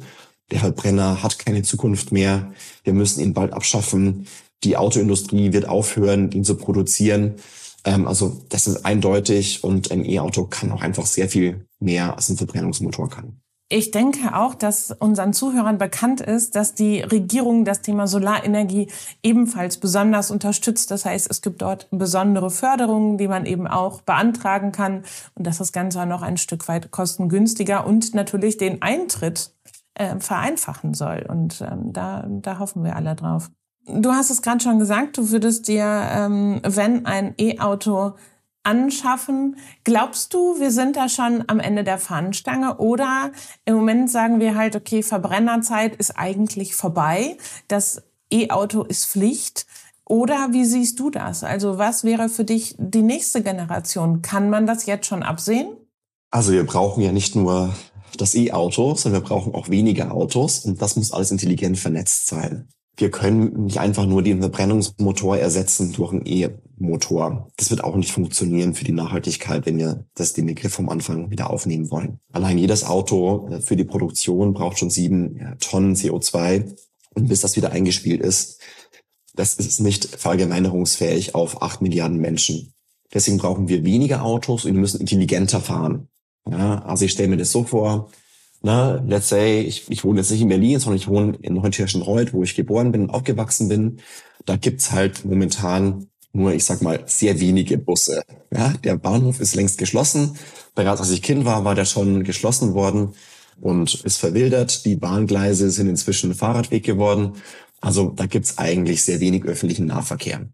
Der 0.51 0.59
Verbrenner 0.59 1.23
hat 1.23 1.39
keine 1.39 1.63
Zukunft 1.63 2.11
mehr. 2.11 2.51
Wir 2.83 2.93
müssen 2.93 3.21
ihn 3.21 3.33
bald 3.33 3.53
abschaffen. 3.53 4.27
Die 4.63 4.77
Autoindustrie 4.77 5.53
wird 5.53 5.67
aufhören, 5.67 6.31
ihn 6.31 6.43
zu 6.43 6.55
produzieren. 6.55 7.35
Ähm, 7.85 8.07
also 8.07 8.43
das 8.49 8.67
ist 8.67 8.85
eindeutig 8.85 9.63
und 9.63 9.91
ein 9.91 10.05
E-Auto 10.05 10.45
kann 10.45 10.71
auch 10.71 10.81
einfach 10.81 11.05
sehr 11.05 11.29
viel 11.29 11.65
mehr 11.79 12.15
als 12.15 12.29
ein 12.29 12.37
Verbrennungsmotor 12.37 13.09
kann. 13.09 13.41
Ich 13.73 13.91
denke 13.91 14.35
auch, 14.35 14.53
dass 14.53 14.91
unseren 14.91 15.31
Zuhörern 15.31 15.77
bekannt 15.77 16.19
ist, 16.19 16.57
dass 16.57 16.73
die 16.73 16.99
Regierung 16.99 17.63
das 17.63 17.81
Thema 17.81 18.05
Solarenergie 18.05 18.91
ebenfalls 19.23 19.77
besonders 19.77 20.29
unterstützt. 20.29 20.91
Das 20.91 21.05
heißt, 21.05 21.31
es 21.31 21.41
gibt 21.41 21.61
dort 21.61 21.87
besondere 21.89 22.49
Förderungen, 22.49 23.17
die 23.17 23.29
man 23.29 23.45
eben 23.45 23.67
auch 23.67 24.01
beantragen 24.01 24.73
kann 24.73 25.03
und 25.35 25.47
dass 25.47 25.59
das 25.59 25.71
Ganze 25.71 26.05
noch 26.05 26.21
ein 26.21 26.35
Stück 26.35 26.67
weit 26.67 26.91
kostengünstiger 26.91 27.87
und 27.87 28.13
natürlich 28.13 28.57
den 28.57 28.81
Eintritt 28.81 29.53
äh, 29.93 30.19
vereinfachen 30.19 30.93
soll. 30.93 31.25
Und 31.29 31.61
ähm, 31.61 31.93
da, 31.93 32.27
da 32.27 32.59
hoffen 32.59 32.83
wir 32.83 32.97
alle 32.97 33.15
drauf. 33.15 33.49
Du 33.87 34.11
hast 34.11 34.31
es 34.31 34.41
gerade 34.41 34.59
schon 34.59 34.79
gesagt, 34.79 35.17
du 35.17 35.29
würdest 35.29 35.69
dir, 35.69 35.85
ähm, 35.85 36.59
wenn 36.65 37.05
ein 37.05 37.35
E-Auto 37.37 38.15
anschaffen. 38.63 39.57
Glaubst 39.83 40.33
du, 40.33 40.59
wir 40.59 40.71
sind 40.71 40.95
da 40.95 41.09
schon 41.09 41.43
am 41.47 41.59
Ende 41.59 41.83
der 41.83 41.97
Fahnenstange 41.97 42.77
oder 42.77 43.31
im 43.65 43.75
Moment 43.75 44.09
sagen 44.09 44.39
wir 44.39 44.55
halt, 44.55 44.75
okay, 44.75 45.03
Verbrennerzeit 45.03 45.95
ist 45.95 46.17
eigentlich 46.17 46.75
vorbei, 46.75 47.37
das 47.67 48.03
E-Auto 48.31 48.83
ist 48.83 49.07
Pflicht. 49.07 49.65
Oder 50.05 50.49
wie 50.51 50.65
siehst 50.65 50.99
du 50.99 51.09
das? 51.09 51.43
Also 51.43 51.77
was 51.77 52.03
wäre 52.03 52.27
für 52.27 52.43
dich 52.43 52.75
die 52.77 53.01
nächste 53.01 53.41
Generation? 53.41 54.21
Kann 54.21 54.49
man 54.49 54.65
das 54.67 54.85
jetzt 54.85 55.05
schon 55.05 55.23
absehen? 55.23 55.75
Also 56.31 56.51
wir 56.51 56.65
brauchen 56.65 57.01
ja 57.01 57.11
nicht 57.11 57.35
nur 57.35 57.73
das 58.17 58.35
E-Auto, 58.35 58.95
sondern 58.95 59.21
wir 59.21 59.27
brauchen 59.27 59.55
auch 59.55 59.69
weniger 59.69 60.11
Autos 60.11 60.65
und 60.65 60.81
das 60.81 60.95
muss 60.95 61.13
alles 61.13 61.31
intelligent 61.31 61.79
vernetzt 61.79 62.27
sein 62.27 62.67
wir 62.97 63.09
können 63.09 63.65
nicht 63.65 63.79
einfach 63.79 64.05
nur 64.05 64.21
den 64.21 64.41
Verbrennungsmotor 64.41 65.37
ersetzen 65.37 65.93
durch 65.93 66.11
einen 66.11 66.25
E-Motor. 66.25 67.49
Das 67.57 67.69
wird 67.69 67.83
auch 67.83 67.95
nicht 67.95 68.11
funktionieren 68.11 68.73
für 68.73 68.83
die 68.83 68.91
Nachhaltigkeit, 68.91 69.65
wenn 69.65 69.77
wir 69.77 70.05
das 70.13 70.33
den 70.33 70.45
Begriff 70.45 70.73
vom 70.73 70.89
Anfang 70.89 71.31
wieder 71.31 71.49
aufnehmen 71.49 71.89
wollen. 71.89 72.19
Allein 72.31 72.57
jedes 72.57 72.83
Auto 72.83 73.47
äh, 73.49 73.61
für 73.61 73.75
die 73.75 73.85
Produktion 73.85 74.53
braucht 74.53 74.77
schon 74.77 74.89
sieben 74.89 75.57
Tonnen 75.59 75.95
CO2 75.95 76.75
und 77.13 77.27
bis 77.27 77.41
das 77.41 77.55
wieder 77.55 77.71
eingespielt 77.71 78.21
ist, 78.21 78.61
das 79.33 79.55
ist 79.55 79.79
nicht 79.79 80.05
verallgemeinerungsfähig 80.05 81.35
auf 81.35 81.61
acht 81.61 81.81
Milliarden 81.81 82.19
Menschen. 82.19 82.73
Deswegen 83.13 83.37
brauchen 83.37 83.67
wir 83.67 83.83
weniger 83.83 84.23
Autos 84.23 84.65
und 84.65 84.73
wir 84.73 84.79
müssen 84.79 85.01
intelligenter 85.01 85.61
fahren. 85.61 86.07
Ja, 86.49 86.79
also 86.83 87.05
ich 87.05 87.11
stelle 87.11 87.29
mir 87.29 87.37
das 87.37 87.51
so 87.51 87.63
vor, 87.63 88.09
na, 88.61 89.01
let's 89.07 89.29
say, 89.29 89.61
ich, 89.61 89.89
ich 89.89 90.03
wohne 90.03 90.19
jetzt 90.19 90.31
nicht 90.31 90.41
in 90.41 90.49
Berlin, 90.49 90.79
sondern 90.79 90.97
ich 90.97 91.07
wohne 91.07 91.37
in 91.41 91.55
Neunkirchenreuth, 91.55 92.33
wo 92.33 92.43
ich 92.43 92.55
geboren 92.55 92.91
bin 92.91 93.03
und 93.03 93.09
aufgewachsen 93.09 93.67
bin. 93.69 93.99
Da 94.45 94.55
gibt's 94.55 94.91
halt 94.91 95.25
momentan 95.25 96.07
nur, 96.33 96.53
ich 96.53 96.63
sag 96.63 96.81
mal, 96.81 97.03
sehr 97.07 97.39
wenige 97.39 97.77
Busse. 97.77 98.23
Ja, 98.53 98.69
der 98.83 98.97
Bahnhof 98.97 99.39
ist 99.39 99.55
längst 99.55 99.77
geschlossen. 99.77 100.37
Bereits 100.75 101.01
als 101.01 101.11
ich 101.11 101.21
Kind 101.21 101.43
war, 101.45 101.65
war 101.65 101.75
der 101.75 101.85
schon 101.85 102.23
geschlossen 102.23 102.73
worden 102.73 103.15
und 103.59 103.95
ist 104.05 104.17
verwildert. 104.17 104.85
Die 104.85 104.95
Bahngleise 104.95 105.71
sind 105.71 105.89
inzwischen 105.89 106.33
Fahrradweg 106.33 106.83
geworden. 106.83 107.33
Also 107.81 108.09
da 108.11 108.27
gibt's 108.27 108.57
eigentlich 108.59 109.03
sehr 109.03 109.19
wenig 109.19 109.43
öffentlichen 109.45 109.87
Nahverkehr. 109.87 110.47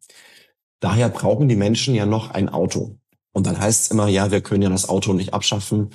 Daher 0.79 1.09
brauchen 1.09 1.49
die 1.49 1.55
Menschen 1.55 1.93
ja 1.93 2.05
noch 2.05 2.31
ein 2.31 2.49
Auto. 2.49 2.97
Und 3.33 3.45
dann 3.45 3.59
heißt 3.59 3.81
es 3.85 3.91
immer, 3.91 4.07
ja, 4.07 4.31
wir 4.31 4.41
können 4.41 4.63
ja 4.63 4.69
das 4.69 4.89
Auto 4.89 5.13
nicht 5.13 5.33
abschaffen, 5.33 5.89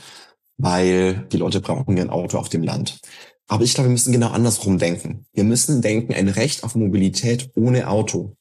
weil 0.63 1.27
die 1.33 1.39
Leute 1.39 1.61
brauchen 1.61 1.99
ein 1.99 2.09
Auto 2.09 2.39
auf 2.39 2.49
dem 2.49 2.63
Land. 2.63 3.01
Aber 3.49 3.65
ich 3.65 3.75
glaube, 3.75 3.89
wir 3.89 3.93
müssen 3.93 4.13
genau 4.13 4.31
andersrum 4.31 4.79
denken. 4.79 5.27
Wir 5.33 5.43
müssen 5.43 5.83
denken, 5.83 6.15
ein 6.15 6.29
Recht 6.29 6.63
auf 6.63 6.77
Mobilität 6.77 7.51
ohne 7.57 7.89
Auto. 7.89 8.37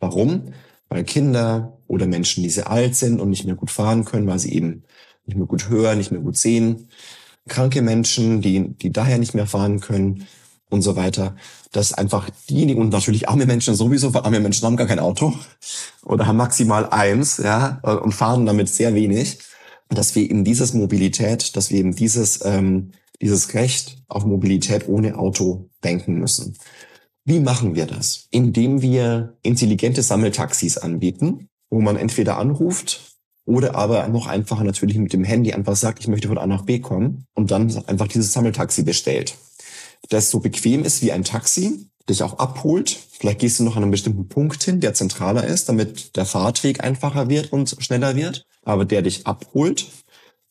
Warum? 0.00 0.52
Weil 0.88 1.04
Kinder 1.04 1.78
oder 1.86 2.08
Menschen, 2.08 2.42
die 2.42 2.50
sehr 2.50 2.68
alt 2.68 2.96
sind 2.96 3.20
und 3.20 3.30
nicht 3.30 3.44
mehr 3.44 3.54
gut 3.54 3.70
fahren 3.70 4.04
können, 4.04 4.26
weil 4.26 4.40
sie 4.40 4.52
eben 4.52 4.82
nicht 5.24 5.36
mehr 5.36 5.46
gut 5.46 5.68
hören, 5.68 5.98
nicht 5.98 6.10
mehr 6.10 6.20
gut 6.20 6.36
sehen, 6.36 6.88
kranke 7.48 7.80
Menschen, 7.80 8.42
die, 8.42 8.70
die 8.76 8.90
daher 8.90 9.18
nicht 9.18 9.34
mehr 9.34 9.46
fahren 9.46 9.78
können 9.78 10.26
und 10.68 10.82
so 10.82 10.96
weiter, 10.96 11.36
dass 11.70 11.92
einfach 11.92 12.28
diejenigen 12.50 12.80
und 12.80 12.88
natürlich 12.88 13.28
arme 13.28 13.46
Menschen 13.46 13.76
sowieso, 13.76 14.12
weil 14.14 14.22
arme 14.22 14.40
Menschen 14.40 14.66
haben 14.66 14.76
gar 14.76 14.88
kein 14.88 14.98
Auto 14.98 15.32
oder 16.04 16.26
haben 16.26 16.38
maximal 16.38 16.90
eins, 16.90 17.36
ja, 17.38 17.78
und 18.02 18.12
fahren 18.12 18.46
damit 18.46 18.68
sehr 18.68 18.96
wenig, 18.96 19.38
dass 19.94 20.14
wir 20.14 20.22
eben 20.22 20.44
dieses 20.44 20.74
Mobilität, 20.74 21.56
dass 21.56 21.70
wir 21.70 21.78
eben 21.78 21.94
dieses, 21.94 22.44
ähm, 22.44 22.92
dieses 23.20 23.54
Recht 23.54 24.02
auf 24.08 24.24
Mobilität 24.24 24.88
ohne 24.88 25.18
Auto 25.18 25.70
denken 25.84 26.18
müssen. 26.18 26.56
Wie 27.24 27.40
machen 27.40 27.74
wir 27.74 27.86
das? 27.86 28.26
Indem 28.30 28.82
wir 28.82 29.36
intelligente 29.42 30.02
Sammeltaxis 30.02 30.78
anbieten, 30.78 31.48
wo 31.70 31.80
man 31.80 31.96
entweder 31.96 32.36
anruft 32.38 33.16
oder 33.44 33.74
aber 33.74 34.08
noch 34.08 34.26
einfacher 34.26 34.64
natürlich 34.64 34.98
mit 34.98 35.12
dem 35.12 35.24
Handy 35.24 35.52
einfach 35.52 35.76
sagt, 35.76 36.00
ich 36.00 36.08
möchte 36.08 36.28
von 36.28 36.38
A 36.38 36.46
nach 36.46 36.64
B 36.64 36.80
kommen 36.80 37.26
und 37.34 37.50
dann 37.50 37.74
einfach 37.86 38.08
dieses 38.08 38.32
Sammeltaxi 38.32 38.82
bestellt. 38.82 39.36
Das 40.08 40.30
so 40.30 40.40
bequem 40.40 40.84
ist 40.84 41.02
wie 41.02 41.12
ein 41.12 41.24
Taxi, 41.24 41.86
dich 42.08 42.22
auch 42.22 42.38
abholt. 42.38 42.98
Vielleicht 43.10 43.40
gehst 43.40 43.60
du 43.60 43.64
noch 43.64 43.76
an 43.76 43.82
einem 43.82 43.92
bestimmten 43.92 44.28
Punkt 44.28 44.62
hin, 44.62 44.80
der 44.80 44.94
zentraler 44.94 45.44
ist, 45.44 45.68
damit 45.68 46.16
der 46.16 46.26
Fahrtweg 46.26 46.82
einfacher 46.82 47.28
wird 47.28 47.52
und 47.52 47.76
schneller 47.78 48.16
wird, 48.16 48.46
aber 48.64 48.84
der 48.84 49.02
dich 49.02 49.26
abholt 49.26 49.88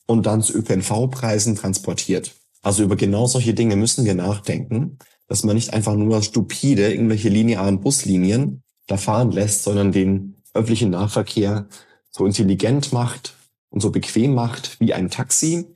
und 0.06 0.26
dann 0.26 0.42
zu 0.42 0.54
ÖPNV-Preisen 0.54 1.56
transportiert. 1.56 2.34
Also 2.62 2.82
über 2.82 2.96
genau 2.96 3.26
solche 3.26 3.54
Dinge 3.54 3.76
müssen 3.76 4.04
wir 4.04 4.14
nachdenken, 4.14 4.98
dass 5.26 5.44
man 5.44 5.56
nicht 5.56 5.72
einfach 5.72 5.94
nur 5.94 6.22
stupide 6.22 6.92
irgendwelche 6.92 7.28
linearen 7.28 7.80
Buslinien 7.80 8.62
da 8.86 8.96
fahren 8.96 9.32
lässt, 9.32 9.64
sondern 9.64 9.92
den 9.92 10.36
öffentlichen 10.54 10.90
Nahverkehr 10.90 11.66
so 12.10 12.26
intelligent 12.26 12.92
macht 12.92 13.34
und 13.70 13.80
so 13.80 13.90
bequem 13.90 14.34
macht 14.34 14.78
wie 14.80 14.92
ein 14.92 15.08
Taxi, 15.08 15.66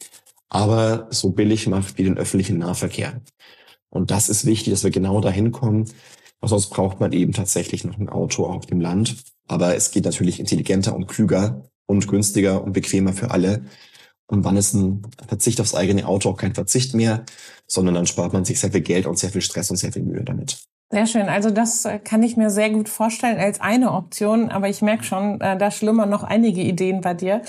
aber 0.49 1.09
so 1.11 1.31
billig 1.31 1.66
macht 1.66 1.99
wie 1.99 2.05
den 2.05 2.19
öffentlichen 2.19 2.59
Nahverkehr. 2.59 3.21
Und 3.88 4.11
das 4.11 4.28
ist 4.28 4.45
wichtig, 4.45 4.73
dass 4.73 4.85
wir 4.85 4.90
genau 4.90 5.21
dahin 5.21 5.52
kommen. 5.52 5.90
Sonst 6.43 6.69
braucht 6.69 7.00
man 7.00 7.12
eben 7.12 7.33
tatsächlich 7.33 7.85
noch 7.85 7.99
ein 7.99 8.09
Auto 8.09 8.45
auf 8.45 8.66
dem 8.66 8.81
Land. 8.81 9.16
Aber 9.49 9.75
es 9.75 9.90
geht 9.90 10.05
natürlich 10.05 10.38
intelligenter 10.38 10.95
und 10.95 11.07
klüger 11.07 11.64
und 11.87 12.09
günstiger 12.09 12.62
und 12.62 12.73
bequemer 12.73 13.12
für 13.12 13.31
alle. 13.31 13.62
Und 14.26 14.45
wann 14.45 14.57
ist 14.57 14.75
ein 14.75 15.02
Verzicht 15.28 15.61
aufs 15.61 15.75
eigene 15.75 16.07
Auto 16.07 16.31
auch 16.31 16.37
kein 16.37 16.55
Verzicht 16.55 16.95
mehr, 16.95 17.25
sondern 17.66 17.95
dann 17.95 18.07
spart 18.07 18.33
man 18.33 18.45
sich 18.45 18.59
sehr 18.59 18.73
viel 18.73 18.81
Geld 18.81 19.07
und 19.07 19.19
sehr 19.19 19.31
viel 19.31 19.40
Stress 19.40 19.71
und 19.71 19.76
sehr 19.76 19.93
viel 19.93 20.02
Mühe 20.02 20.25
damit. 20.25 20.59
Sehr 20.93 21.07
schön. 21.07 21.28
Also 21.28 21.50
das 21.50 21.85
äh, 21.85 21.99
kann 21.99 22.23
ich 22.23 22.37
mir 22.37 22.49
sehr 22.49 22.71
gut 22.71 22.88
vorstellen 22.88 23.38
als 23.38 23.61
eine 23.61 23.93
Option, 23.93 24.50
aber 24.50 24.69
ich 24.69 24.83
merke 24.83 25.02
schon, 25.02 25.40
äh, 25.40 25.59
da 25.59 25.73
schlummern 25.73 26.09
noch 26.09 26.23
einige 26.23 26.61
Ideen 26.61 27.00
bei 27.00 27.12
dir. 27.12 27.43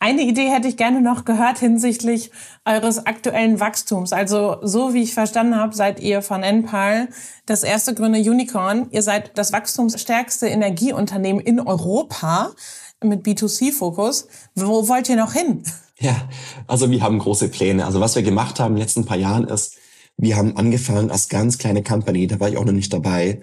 Eine 0.00 0.22
Idee 0.22 0.48
hätte 0.48 0.66
ich 0.66 0.76
gerne 0.76 1.00
noch 1.00 1.24
gehört 1.24 1.58
hinsichtlich 1.58 2.32
eures 2.64 3.06
aktuellen 3.06 3.60
Wachstums. 3.60 4.12
Also 4.12 4.56
so 4.62 4.92
wie 4.92 5.02
ich 5.02 5.14
verstanden 5.14 5.54
habe, 5.54 5.72
seid 5.72 6.00
ihr 6.00 6.20
von 6.20 6.42
Enpal 6.42 7.08
das 7.46 7.62
erste 7.62 7.94
grüne 7.94 8.18
Unicorn. 8.18 8.88
Ihr 8.90 9.02
seid 9.02 9.38
das 9.38 9.52
wachstumsstärkste 9.52 10.48
Energieunternehmen 10.48 11.40
in 11.40 11.60
Europa 11.60 12.50
mit 13.02 13.24
B2C-Fokus. 13.24 14.28
Wo 14.54 14.88
wollt 14.88 15.08
ihr 15.08 15.16
noch 15.16 15.32
hin? 15.32 15.62
Ja, 15.98 16.28
also 16.66 16.90
wir 16.90 17.02
haben 17.02 17.18
große 17.18 17.48
Pläne. 17.48 17.84
Also 17.84 18.00
was 18.00 18.14
wir 18.14 18.22
gemacht 18.22 18.58
haben 18.58 18.72
in 18.72 18.76
den 18.76 18.82
letzten 18.82 19.04
paar 19.04 19.18
Jahren 19.18 19.44
ist, 19.44 19.76
wir 20.16 20.36
haben 20.36 20.56
angefangen 20.56 21.10
als 21.10 21.28
ganz 21.28 21.58
kleine 21.58 21.82
Company, 21.82 22.26
da 22.26 22.40
war 22.40 22.48
ich 22.48 22.56
auch 22.56 22.64
noch 22.64 22.72
nicht 22.72 22.92
dabei, 22.92 23.40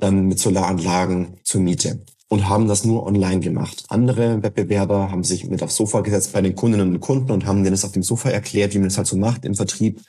ähm, 0.00 0.26
mit 0.28 0.38
Solaranlagen 0.38 1.38
zur 1.42 1.60
Miete 1.60 2.00
und 2.28 2.48
haben 2.48 2.68
das 2.68 2.84
nur 2.84 3.06
online 3.06 3.40
gemacht. 3.40 3.84
Andere 3.88 4.42
Wettbewerber 4.42 5.10
haben 5.10 5.24
sich 5.24 5.48
mit 5.48 5.62
aufs 5.62 5.76
Sofa 5.76 6.00
gesetzt 6.02 6.32
bei 6.32 6.42
den 6.42 6.54
Kundinnen 6.54 6.94
und 6.94 7.00
Kunden 7.00 7.32
und 7.32 7.46
haben 7.46 7.64
denen 7.64 7.72
das 7.72 7.84
auf 7.84 7.92
dem 7.92 8.02
Sofa 8.02 8.28
erklärt, 8.28 8.74
wie 8.74 8.78
man 8.78 8.88
das 8.88 8.98
halt 8.98 9.06
so 9.06 9.16
macht 9.16 9.44
im 9.44 9.54
Vertrieb. 9.54 10.02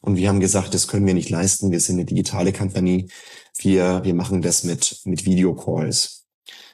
Und 0.00 0.16
wir 0.16 0.28
haben 0.28 0.40
gesagt, 0.40 0.74
das 0.74 0.88
können 0.88 1.06
wir 1.06 1.14
nicht 1.14 1.30
leisten. 1.30 1.70
Wir 1.70 1.80
sind 1.80 1.96
eine 1.96 2.06
digitale 2.06 2.52
Company. 2.52 3.08
Wir, 3.58 4.02
wir 4.02 4.14
machen 4.14 4.42
das 4.42 4.64
mit, 4.64 5.00
mit 5.04 5.24
Videocalls. 5.24 6.19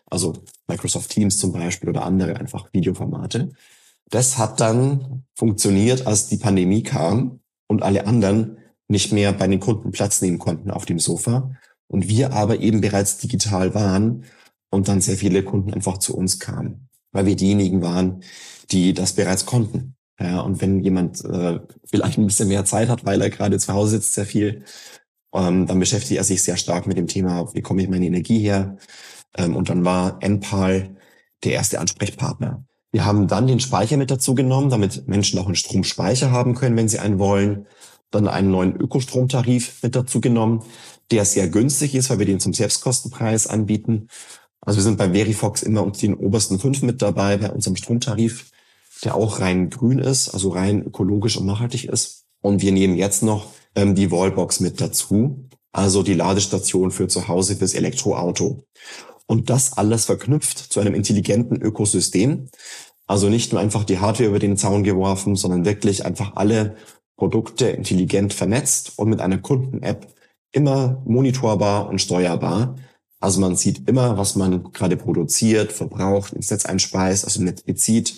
Also 0.08 0.34
Microsoft 0.68 1.10
Teams 1.10 1.38
zum 1.38 1.52
Beispiel 1.52 1.88
oder 1.88 2.04
andere 2.04 2.36
einfach 2.36 2.72
Videoformate. 2.72 3.52
Das 4.08 4.38
hat 4.38 4.60
dann 4.60 5.24
funktioniert, 5.34 6.06
als 6.06 6.28
die 6.28 6.36
Pandemie 6.36 6.82
kam 6.82 7.40
und 7.66 7.82
alle 7.82 8.06
anderen 8.06 8.58
nicht 8.88 9.12
mehr 9.12 9.32
bei 9.32 9.48
den 9.48 9.60
Kunden 9.60 9.90
Platz 9.90 10.22
nehmen 10.22 10.38
konnten 10.38 10.70
auf 10.70 10.86
dem 10.86 11.00
Sofa 11.00 11.50
und 11.88 12.08
wir 12.08 12.32
aber 12.32 12.60
eben 12.60 12.80
bereits 12.80 13.18
digital 13.18 13.74
waren 13.74 14.24
und 14.70 14.88
dann 14.88 15.00
sehr 15.00 15.16
viele 15.16 15.42
Kunden 15.42 15.72
einfach 15.74 15.98
zu 15.98 16.16
uns 16.16 16.38
kamen, 16.38 16.88
weil 17.12 17.26
wir 17.26 17.36
diejenigen 17.36 17.82
waren, 17.82 18.22
die 18.70 18.94
das 18.94 19.14
bereits 19.14 19.46
konnten. 19.46 19.94
Ja, 20.18 20.40
und 20.40 20.60
wenn 20.62 20.80
jemand 20.80 21.24
äh, 21.24 21.60
vielleicht 21.84 22.18
ein 22.18 22.26
bisschen 22.26 22.48
mehr 22.48 22.64
Zeit 22.64 22.88
hat, 22.88 23.04
weil 23.04 23.20
er 23.20 23.30
gerade 23.30 23.58
zu 23.58 23.72
Hause 23.72 23.92
sitzt, 23.92 24.14
sehr 24.14 24.24
viel, 24.24 24.64
ähm, 25.34 25.66
dann 25.66 25.78
beschäftigt 25.78 26.18
er 26.18 26.24
sich 26.24 26.42
sehr 26.42 26.56
stark 26.56 26.86
mit 26.86 26.96
dem 26.96 27.06
Thema, 27.06 27.52
wie 27.54 27.60
komme 27.60 27.82
ich 27.82 27.88
meine 27.88 28.06
Energie 28.06 28.38
her? 28.38 28.78
Ähm, 29.36 29.56
und 29.56 29.68
dann 29.68 29.84
war 29.84 30.18
NPAL 30.22 30.96
der 31.44 31.52
erste 31.52 31.80
Ansprechpartner. 31.80 32.64
Wir 32.92 33.04
haben 33.04 33.28
dann 33.28 33.46
den 33.46 33.60
Speicher 33.60 33.96
mit 33.96 34.10
dazu 34.10 34.34
genommen, 34.34 34.70
damit 34.70 35.06
Menschen 35.06 35.38
auch 35.38 35.46
einen 35.46 35.54
Stromspeicher 35.54 36.30
haben 36.30 36.54
können, 36.54 36.76
wenn 36.76 36.88
sie 36.88 36.98
einen 36.98 37.18
wollen 37.18 37.66
dann 38.10 38.28
einen 38.28 38.50
neuen 38.50 38.76
Ökostromtarif 38.76 39.82
mit 39.82 39.96
dazu 39.96 40.20
genommen, 40.20 40.62
der 41.10 41.24
sehr 41.24 41.48
günstig 41.48 41.94
ist, 41.94 42.10
weil 42.10 42.18
wir 42.18 42.26
den 42.26 42.40
zum 42.40 42.52
Selbstkostenpreis 42.52 43.46
anbieten. 43.46 44.08
Also 44.60 44.78
wir 44.78 44.82
sind 44.82 44.98
bei 44.98 45.12
Verifox 45.12 45.62
immer 45.62 45.84
unter 45.84 46.00
den 46.00 46.14
obersten 46.14 46.58
fünf 46.58 46.82
mit 46.82 47.02
dabei 47.02 47.36
bei 47.36 47.50
unserem 47.50 47.76
Stromtarif, 47.76 48.50
der 49.04 49.14
auch 49.14 49.40
rein 49.40 49.70
grün 49.70 49.98
ist, 49.98 50.30
also 50.30 50.48
rein 50.48 50.82
ökologisch 50.82 51.36
und 51.36 51.46
nachhaltig 51.46 51.84
ist. 51.84 52.24
Und 52.40 52.62
wir 52.62 52.72
nehmen 52.72 52.96
jetzt 52.96 53.22
noch 53.22 53.46
ähm, 53.74 53.94
die 53.94 54.10
Wallbox 54.10 54.60
mit 54.60 54.80
dazu, 54.80 55.48
also 55.72 56.02
die 56.02 56.14
Ladestation 56.14 56.90
für 56.90 57.06
zu 57.06 57.28
Hause 57.28 57.56
fürs 57.56 57.74
Elektroauto. 57.74 58.64
Und 59.26 59.50
das 59.50 59.72
alles 59.76 60.04
verknüpft 60.04 60.58
zu 60.58 60.80
einem 60.80 60.94
intelligenten 60.94 61.60
Ökosystem. 61.60 62.48
Also 63.06 63.28
nicht 63.28 63.52
nur 63.52 63.60
einfach 63.60 63.84
die 63.84 63.98
Hardware 63.98 64.28
über 64.28 64.38
den 64.38 64.56
Zaun 64.56 64.84
geworfen, 64.84 65.36
sondern 65.36 65.64
wirklich 65.64 66.04
einfach 66.04 66.36
alle 66.36 66.76
Produkte 67.16 67.68
intelligent 67.68 68.34
vernetzt 68.34 68.92
und 68.96 69.08
mit 69.08 69.20
einer 69.20 69.38
Kunden-App 69.38 70.06
immer 70.52 71.02
monitorbar 71.04 71.88
und 71.88 72.00
steuerbar. 72.00 72.76
Also 73.20 73.40
man 73.40 73.56
sieht 73.56 73.88
immer, 73.88 74.18
was 74.18 74.36
man 74.36 74.72
gerade 74.72 74.96
produziert, 74.96 75.72
verbraucht, 75.72 76.32
ins 76.32 76.50
Netz 76.50 76.66
einspeist, 76.66 77.24
also 77.24 77.42
Netz 77.42 77.62
bezieht 77.62 78.16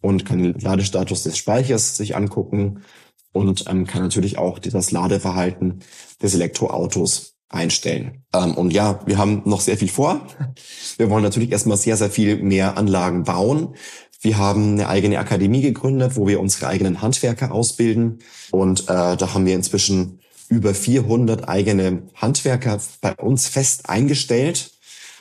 und 0.00 0.26
kann 0.26 0.42
den 0.42 0.58
Ladestatus 0.58 1.22
des 1.22 1.38
Speichers 1.38 1.96
sich 1.96 2.14
angucken 2.14 2.82
und 3.32 3.64
ähm, 3.68 3.86
kann 3.86 4.02
natürlich 4.02 4.38
auch 4.38 4.58
das 4.58 4.90
Ladeverhalten 4.90 5.80
des 6.22 6.34
Elektroautos 6.34 7.33
einstellen. 7.48 8.24
Ähm, 8.34 8.54
und 8.54 8.72
ja, 8.72 9.00
wir 9.06 9.18
haben 9.18 9.42
noch 9.44 9.60
sehr 9.60 9.76
viel 9.76 9.88
vor. 9.88 10.26
Wir 10.96 11.10
wollen 11.10 11.22
natürlich 11.22 11.52
erstmal 11.52 11.76
sehr, 11.76 11.96
sehr 11.96 12.10
viel 12.10 12.36
mehr 12.36 12.76
Anlagen 12.76 13.24
bauen. 13.24 13.74
Wir 14.20 14.38
haben 14.38 14.72
eine 14.72 14.88
eigene 14.88 15.18
Akademie 15.18 15.60
gegründet, 15.60 16.16
wo 16.16 16.26
wir 16.26 16.40
unsere 16.40 16.68
eigenen 16.68 17.02
Handwerker 17.02 17.52
ausbilden. 17.52 18.20
Und 18.50 18.82
äh, 18.82 19.16
da 19.16 19.34
haben 19.34 19.44
wir 19.44 19.54
inzwischen 19.54 20.20
über 20.48 20.74
400 20.74 21.48
eigene 21.48 22.02
Handwerker 22.14 22.80
bei 23.00 23.14
uns 23.14 23.48
fest 23.48 23.88
eingestellt, 23.88 24.72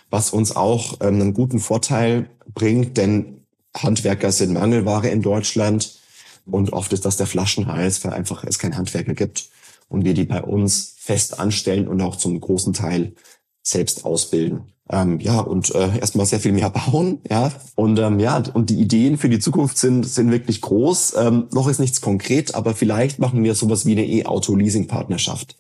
was 0.10 0.32
uns 0.32 0.56
auch 0.56 1.00
ähm, 1.02 1.22
einen 1.22 1.34
guten 1.34 1.60
Vorteil 1.60 2.30
bringt, 2.54 2.98
denn 2.98 3.46
Handwerker 3.76 4.32
sind 4.32 4.54
Mangelware 4.54 5.10
in 5.10 5.22
Deutschland 5.22 6.00
und 6.46 6.74
oft 6.74 6.94
ist 6.94 7.06
das 7.06 7.18
der 7.18 7.26
Flaschenhals, 7.26 8.04
weil 8.04 8.14
einfach 8.14 8.44
es 8.44 8.60
keinen 8.60 8.78
Handwerker 8.78 9.16
gibt 9.16 9.50
und 9.94 10.06
wir 10.06 10.16
die 10.16 10.26
bei 10.26 10.42
uns 10.42 10.96
fest 10.98 11.40
anstellen 11.40 11.88
und 11.88 12.02
auch 12.02 12.16
zum 12.16 12.40
großen 12.40 12.74
Teil 12.74 13.14
selbst 13.62 14.06
ausbilden. 14.06 14.74
ähm, 14.90 15.20
ja, 15.20 15.40
und 15.40 15.74
äh, 15.74 16.00
erstmal 16.00 16.26
sehr 16.26 16.40
viel 16.40 16.52
mehr 16.52 16.70
bauen, 16.92 17.22
ja. 17.30 17.52
Und 17.76 18.00
ähm, 18.00 18.20
ja, 18.20 18.44
und 18.54 18.70
die 18.72 18.80
Ideen 18.80 19.18
für 19.18 19.30
die 19.30 19.40
Zukunft 19.40 19.78
sind, 19.78 20.04
sind 20.04 20.32
wirklich 20.32 20.62
groß. 20.62 21.16
Ähm, 21.18 21.48
noch 21.54 21.68
ist 21.70 21.80
nichts 21.80 22.02
konkret, 22.02 22.56
aber 22.56 22.74
vielleicht 22.74 23.20
machen 23.20 23.44
wir 23.44 23.54
sowas 23.54 23.86
wie 23.86 23.94
eine 23.94 24.06
E-Auto-Leasing-Partnerschaft. 24.06 25.58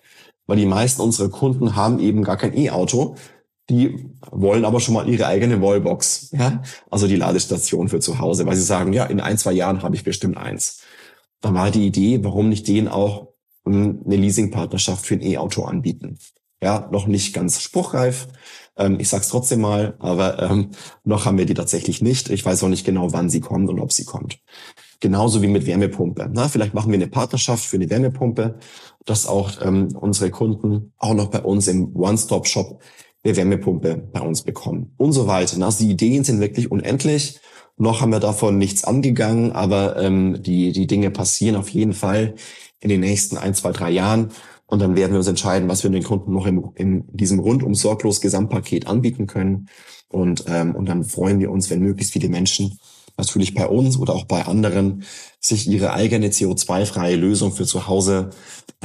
Weil 0.47 0.57
die 0.57 0.65
meisten 0.65 1.01
unserer 1.01 1.29
Kunden 1.29 1.75
haben 1.75 1.99
eben 1.99 2.23
gar 2.23 2.35
kein 2.35 2.57
E-Auto. 2.57 3.15
Die 3.69 4.09
wollen 4.31 4.65
aber 4.65 4.81
schon 4.81 4.95
mal 4.95 5.07
ihre 5.07 5.27
eigene 5.27 5.61
Wallbox, 5.61 6.31
ja. 6.31 6.63
Also 6.89 7.07
die 7.07 7.15
Ladestation 7.17 7.87
für 7.87 7.99
zu 7.99 8.17
Hause, 8.17 8.47
weil 8.47 8.55
sie 8.55 8.63
sagen, 8.63 8.93
ja, 8.93 9.05
in 9.05 9.21
ein, 9.21 9.37
zwei 9.37 9.53
Jahren 9.53 9.83
habe 9.83 9.95
ich 9.95 10.03
bestimmt 10.03 10.37
eins. 10.37 10.81
Dann 11.39 11.53
war 11.53 11.69
die 11.69 11.85
Idee, 11.85 12.23
warum 12.23 12.49
nicht 12.49 12.67
denen 12.67 12.87
auch 12.87 13.32
eine 13.65 14.15
Leasing-Partnerschaft 14.15 15.05
für 15.05 15.15
ein 15.15 15.21
E-Auto 15.21 15.63
anbieten. 15.63 16.17
Ja, 16.61 16.87
noch 16.91 17.07
nicht 17.07 17.33
ganz 17.33 17.61
spruchreif, 17.61 18.27
ähm, 18.77 18.99
ich 18.99 19.09
sag's 19.09 19.27
trotzdem 19.27 19.61
mal, 19.61 19.95
aber 19.99 20.41
ähm, 20.41 20.71
noch 21.03 21.25
haben 21.25 21.37
wir 21.37 21.45
die 21.45 21.53
tatsächlich 21.53 22.01
nicht. 22.01 22.29
Ich 22.29 22.45
weiß 22.45 22.63
auch 22.63 22.69
nicht 22.69 22.85
genau, 22.85 23.13
wann 23.13 23.29
sie 23.29 23.39
kommt 23.39 23.69
und 23.69 23.79
ob 23.79 23.91
sie 23.91 24.05
kommt. 24.05 24.39
Genauso 24.99 25.41
wie 25.41 25.47
mit 25.47 25.65
Wärmepumpe. 25.65 26.29
Na, 26.31 26.47
vielleicht 26.47 26.73
machen 26.73 26.91
wir 26.91 26.97
eine 26.97 27.07
Partnerschaft 27.07 27.65
für 27.65 27.75
eine 27.75 27.89
Wärmepumpe, 27.89 28.57
dass 29.05 29.27
auch 29.27 29.61
ähm, 29.61 29.89
unsere 29.99 30.31
Kunden 30.31 30.93
auch 30.97 31.13
noch 31.13 31.27
bei 31.29 31.41
uns 31.41 31.67
im 31.67 31.95
One-Stop-Shop 31.95 32.81
eine 33.23 33.35
Wärmepumpe 33.35 33.95
bei 34.11 34.21
uns 34.21 34.41
bekommen 34.41 34.93
und 34.97 35.11
so 35.11 35.27
weiter. 35.27 35.61
Also 35.63 35.83
die 35.83 35.91
Ideen 35.91 36.23
sind 36.23 36.39
wirklich 36.39 36.71
unendlich. 36.71 37.39
Noch 37.77 38.01
haben 38.01 38.11
wir 38.11 38.19
davon 38.19 38.57
nichts 38.57 38.83
angegangen, 38.83 39.51
aber 39.51 39.97
ähm, 39.97 40.41
die, 40.41 40.71
die 40.71 40.87
Dinge 40.87 41.09
passieren 41.09 41.55
auf 41.55 41.69
jeden 41.69 41.93
Fall 41.93 42.35
in 42.79 42.89
den 42.89 42.99
nächsten 42.99 43.37
ein, 43.37 43.55
zwei, 43.55 43.71
drei 43.71 43.89
Jahren. 43.89 44.29
Und 44.65 44.79
dann 44.79 44.95
werden 44.95 45.11
wir 45.11 45.19
uns 45.19 45.27
entscheiden, 45.27 45.69
was 45.69 45.83
wir 45.83 45.89
den 45.89 46.03
Kunden 46.03 46.33
noch 46.33 46.45
im, 46.45 46.71
in 46.75 47.03
diesem 47.07 47.39
rundum 47.39 47.75
sorglos 47.75 48.21
Gesamtpaket 48.21 48.87
anbieten 48.87 49.27
können. 49.27 49.69
Und, 50.09 50.45
ähm, 50.47 50.75
und 50.75 50.87
dann 50.87 51.03
freuen 51.03 51.39
wir 51.39 51.51
uns, 51.51 51.69
wenn 51.69 51.81
möglichst 51.81 52.13
viele 52.13 52.29
Menschen 52.29 52.79
natürlich 53.17 53.53
bei 53.53 53.67
uns 53.67 53.97
oder 53.97 54.13
auch 54.13 54.25
bei 54.25 54.45
anderen 54.45 55.03
sich 55.39 55.67
ihre 55.67 55.93
eigene 55.93 56.27
CO2-freie 56.29 57.15
Lösung 57.15 57.51
für 57.51 57.65
zu 57.65 57.87
Hause 57.87 58.31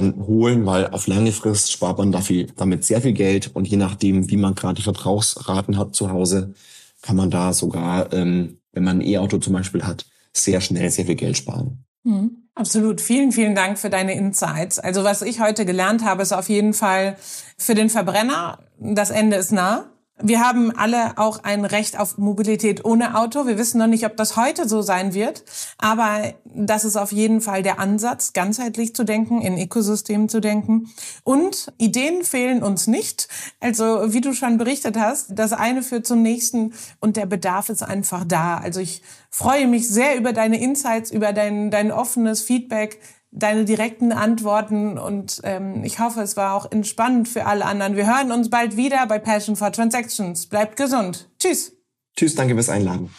holen, 0.00 0.66
weil 0.66 0.88
auf 0.88 1.06
lange 1.06 1.32
Frist 1.32 1.72
spart 1.72 1.98
man 1.98 2.12
dafür, 2.12 2.46
damit 2.56 2.84
sehr 2.84 3.00
viel 3.00 3.12
Geld 3.12 3.50
und 3.54 3.66
je 3.66 3.76
nachdem, 3.76 4.30
wie 4.30 4.36
man 4.36 4.54
gerade 4.54 4.74
die 4.74 4.82
Verbrauchsraten 4.82 5.76
hat 5.76 5.94
zu 5.94 6.10
Hause, 6.10 6.54
kann 7.02 7.16
man 7.16 7.30
da 7.30 7.52
sogar, 7.52 8.12
ähm, 8.12 8.58
wenn 8.78 8.84
man 8.84 8.98
ein 8.98 9.06
E-Auto 9.06 9.38
zum 9.38 9.54
Beispiel 9.54 9.84
hat, 9.84 10.06
sehr 10.32 10.60
schnell 10.60 10.88
sehr 10.90 11.04
viel 11.04 11.16
Geld 11.16 11.36
sparen. 11.36 11.84
Mhm. 12.04 12.48
Absolut. 12.54 13.00
Vielen, 13.00 13.32
vielen 13.32 13.54
Dank 13.54 13.78
für 13.78 13.90
deine 13.90 14.14
Insights. 14.14 14.78
Also 14.78 15.04
was 15.04 15.22
ich 15.22 15.40
heute 15.40 15.64
gelernt 15.64 16.04
habe, 16.04 16.22
ist 16.22 16.32
auf 16.32 16.48
jeden 16.48 16.74
Fall 16.74 17.16
für 17.56 17.74
den 17.74 17.90
Verbrenner, 17.90 18.60
das 18.78 19.10
Ende 19.10 19.36
ist 19.36 19.52
nah. 19.52 19.90
Wir 20.20 20.40
haben 20.40 20.76
alle 20.76 21.16
auch 21.16 21.44
ein 21.44 21.64
Recht 21.64 21.98
auf 21.98 22.18
Mobilität 22.18 22.84
ohne 22.84 23.16
Auto. 23.16 23.46
Wir 23.46 23.56
wissen 23.56 23.78
noch 23.78 23.86
nicht, 23.86 24.04
ob 24.04 24.16
das 24.16 24.36
heute 24.36 24.68
so 24.68 24.82
sein 24.82 25.14
wird, 25.14 25.44
aber 25.78 26.34
das 26.44 26.84
ist 26.84 26.96
auf 26.96 27.12
jeden 27.12 27.40
Fall 27.40 27.62
der 27.62 27.78
Ansatz, 27.78 28.32
ganzheitlich 28.32 28.96
zu 28.96 29.04
denken, 29.04 29.40
in 29.40 29.56
Ökosystemen 29.56 30.28
zu 30.28 30.40
denken. 30.40 30.90
Und 31.22 31.72
Ideen 31.78 32.24
fehlen 32.24 32.64
uns 32.64 32.88
nicht. 32.88 33.28
Also 33.60 34.12
wie 34.12 34.20
du 34.20 34.32
schon 34.32 34.58
berichtet 34.58 34.96
hast, 34.96 35.28
das 35.30 35.52
eine 35.52 35.82
führt 35.82 36.06
zum 36.06 36.22
nächsten 36.22 36.72
und 36.98 37.16
der 37.16 37.26
Bedarf 37.26 37.68
ist 37.68 37.84
einfach 37.84 38.24
da. 38.24 38.58
Also 38.58 38.80
ich 38.80 39.02
freue 39.30 39.68
mich 39.68 39.88
sehr 39.88 40.16
über 40.16 40.32
deine 40.32 40.60
Insights, 40.60 41.12
über 41.12 41.32
dein, 41.32 41.70
dein 41.70 41.92
offenes 41.92 42.42
Feedback 42.42 43.00
deine 43.30 43.64
direkten 43.64 44.12
Antworten 44.12 44.98
und 44.98 45.40
ähm, 45.44 45.84
ich 45.84 45.98
hoffe, 45.98 46.22
es 46.22 46.36
war 46.36 46.54
auch 46.54 46.70
entspannend 46.70 47.28
für 47.28 47.46
alle 47.46 47.64
anderen. 47.64 47.96
Wir 47.96 48.06
hören 48.06 48.32
uns 48.32 48.50
bald 48.50 48.76
wieder 48.76 49.06
bei 49.06 49.18
Passion 49.18 49.56
for 49.56 49.70
Transactions. 49.70 50.46
Bleibt 50.46 50.76
gesund. 50.76 51.28
Tschüss. 51.38 51.72
Tschüss, 52.16 52.34
danke 52.34 52.54
fürs 52.54 52.70
Einladen. 52.70 53.10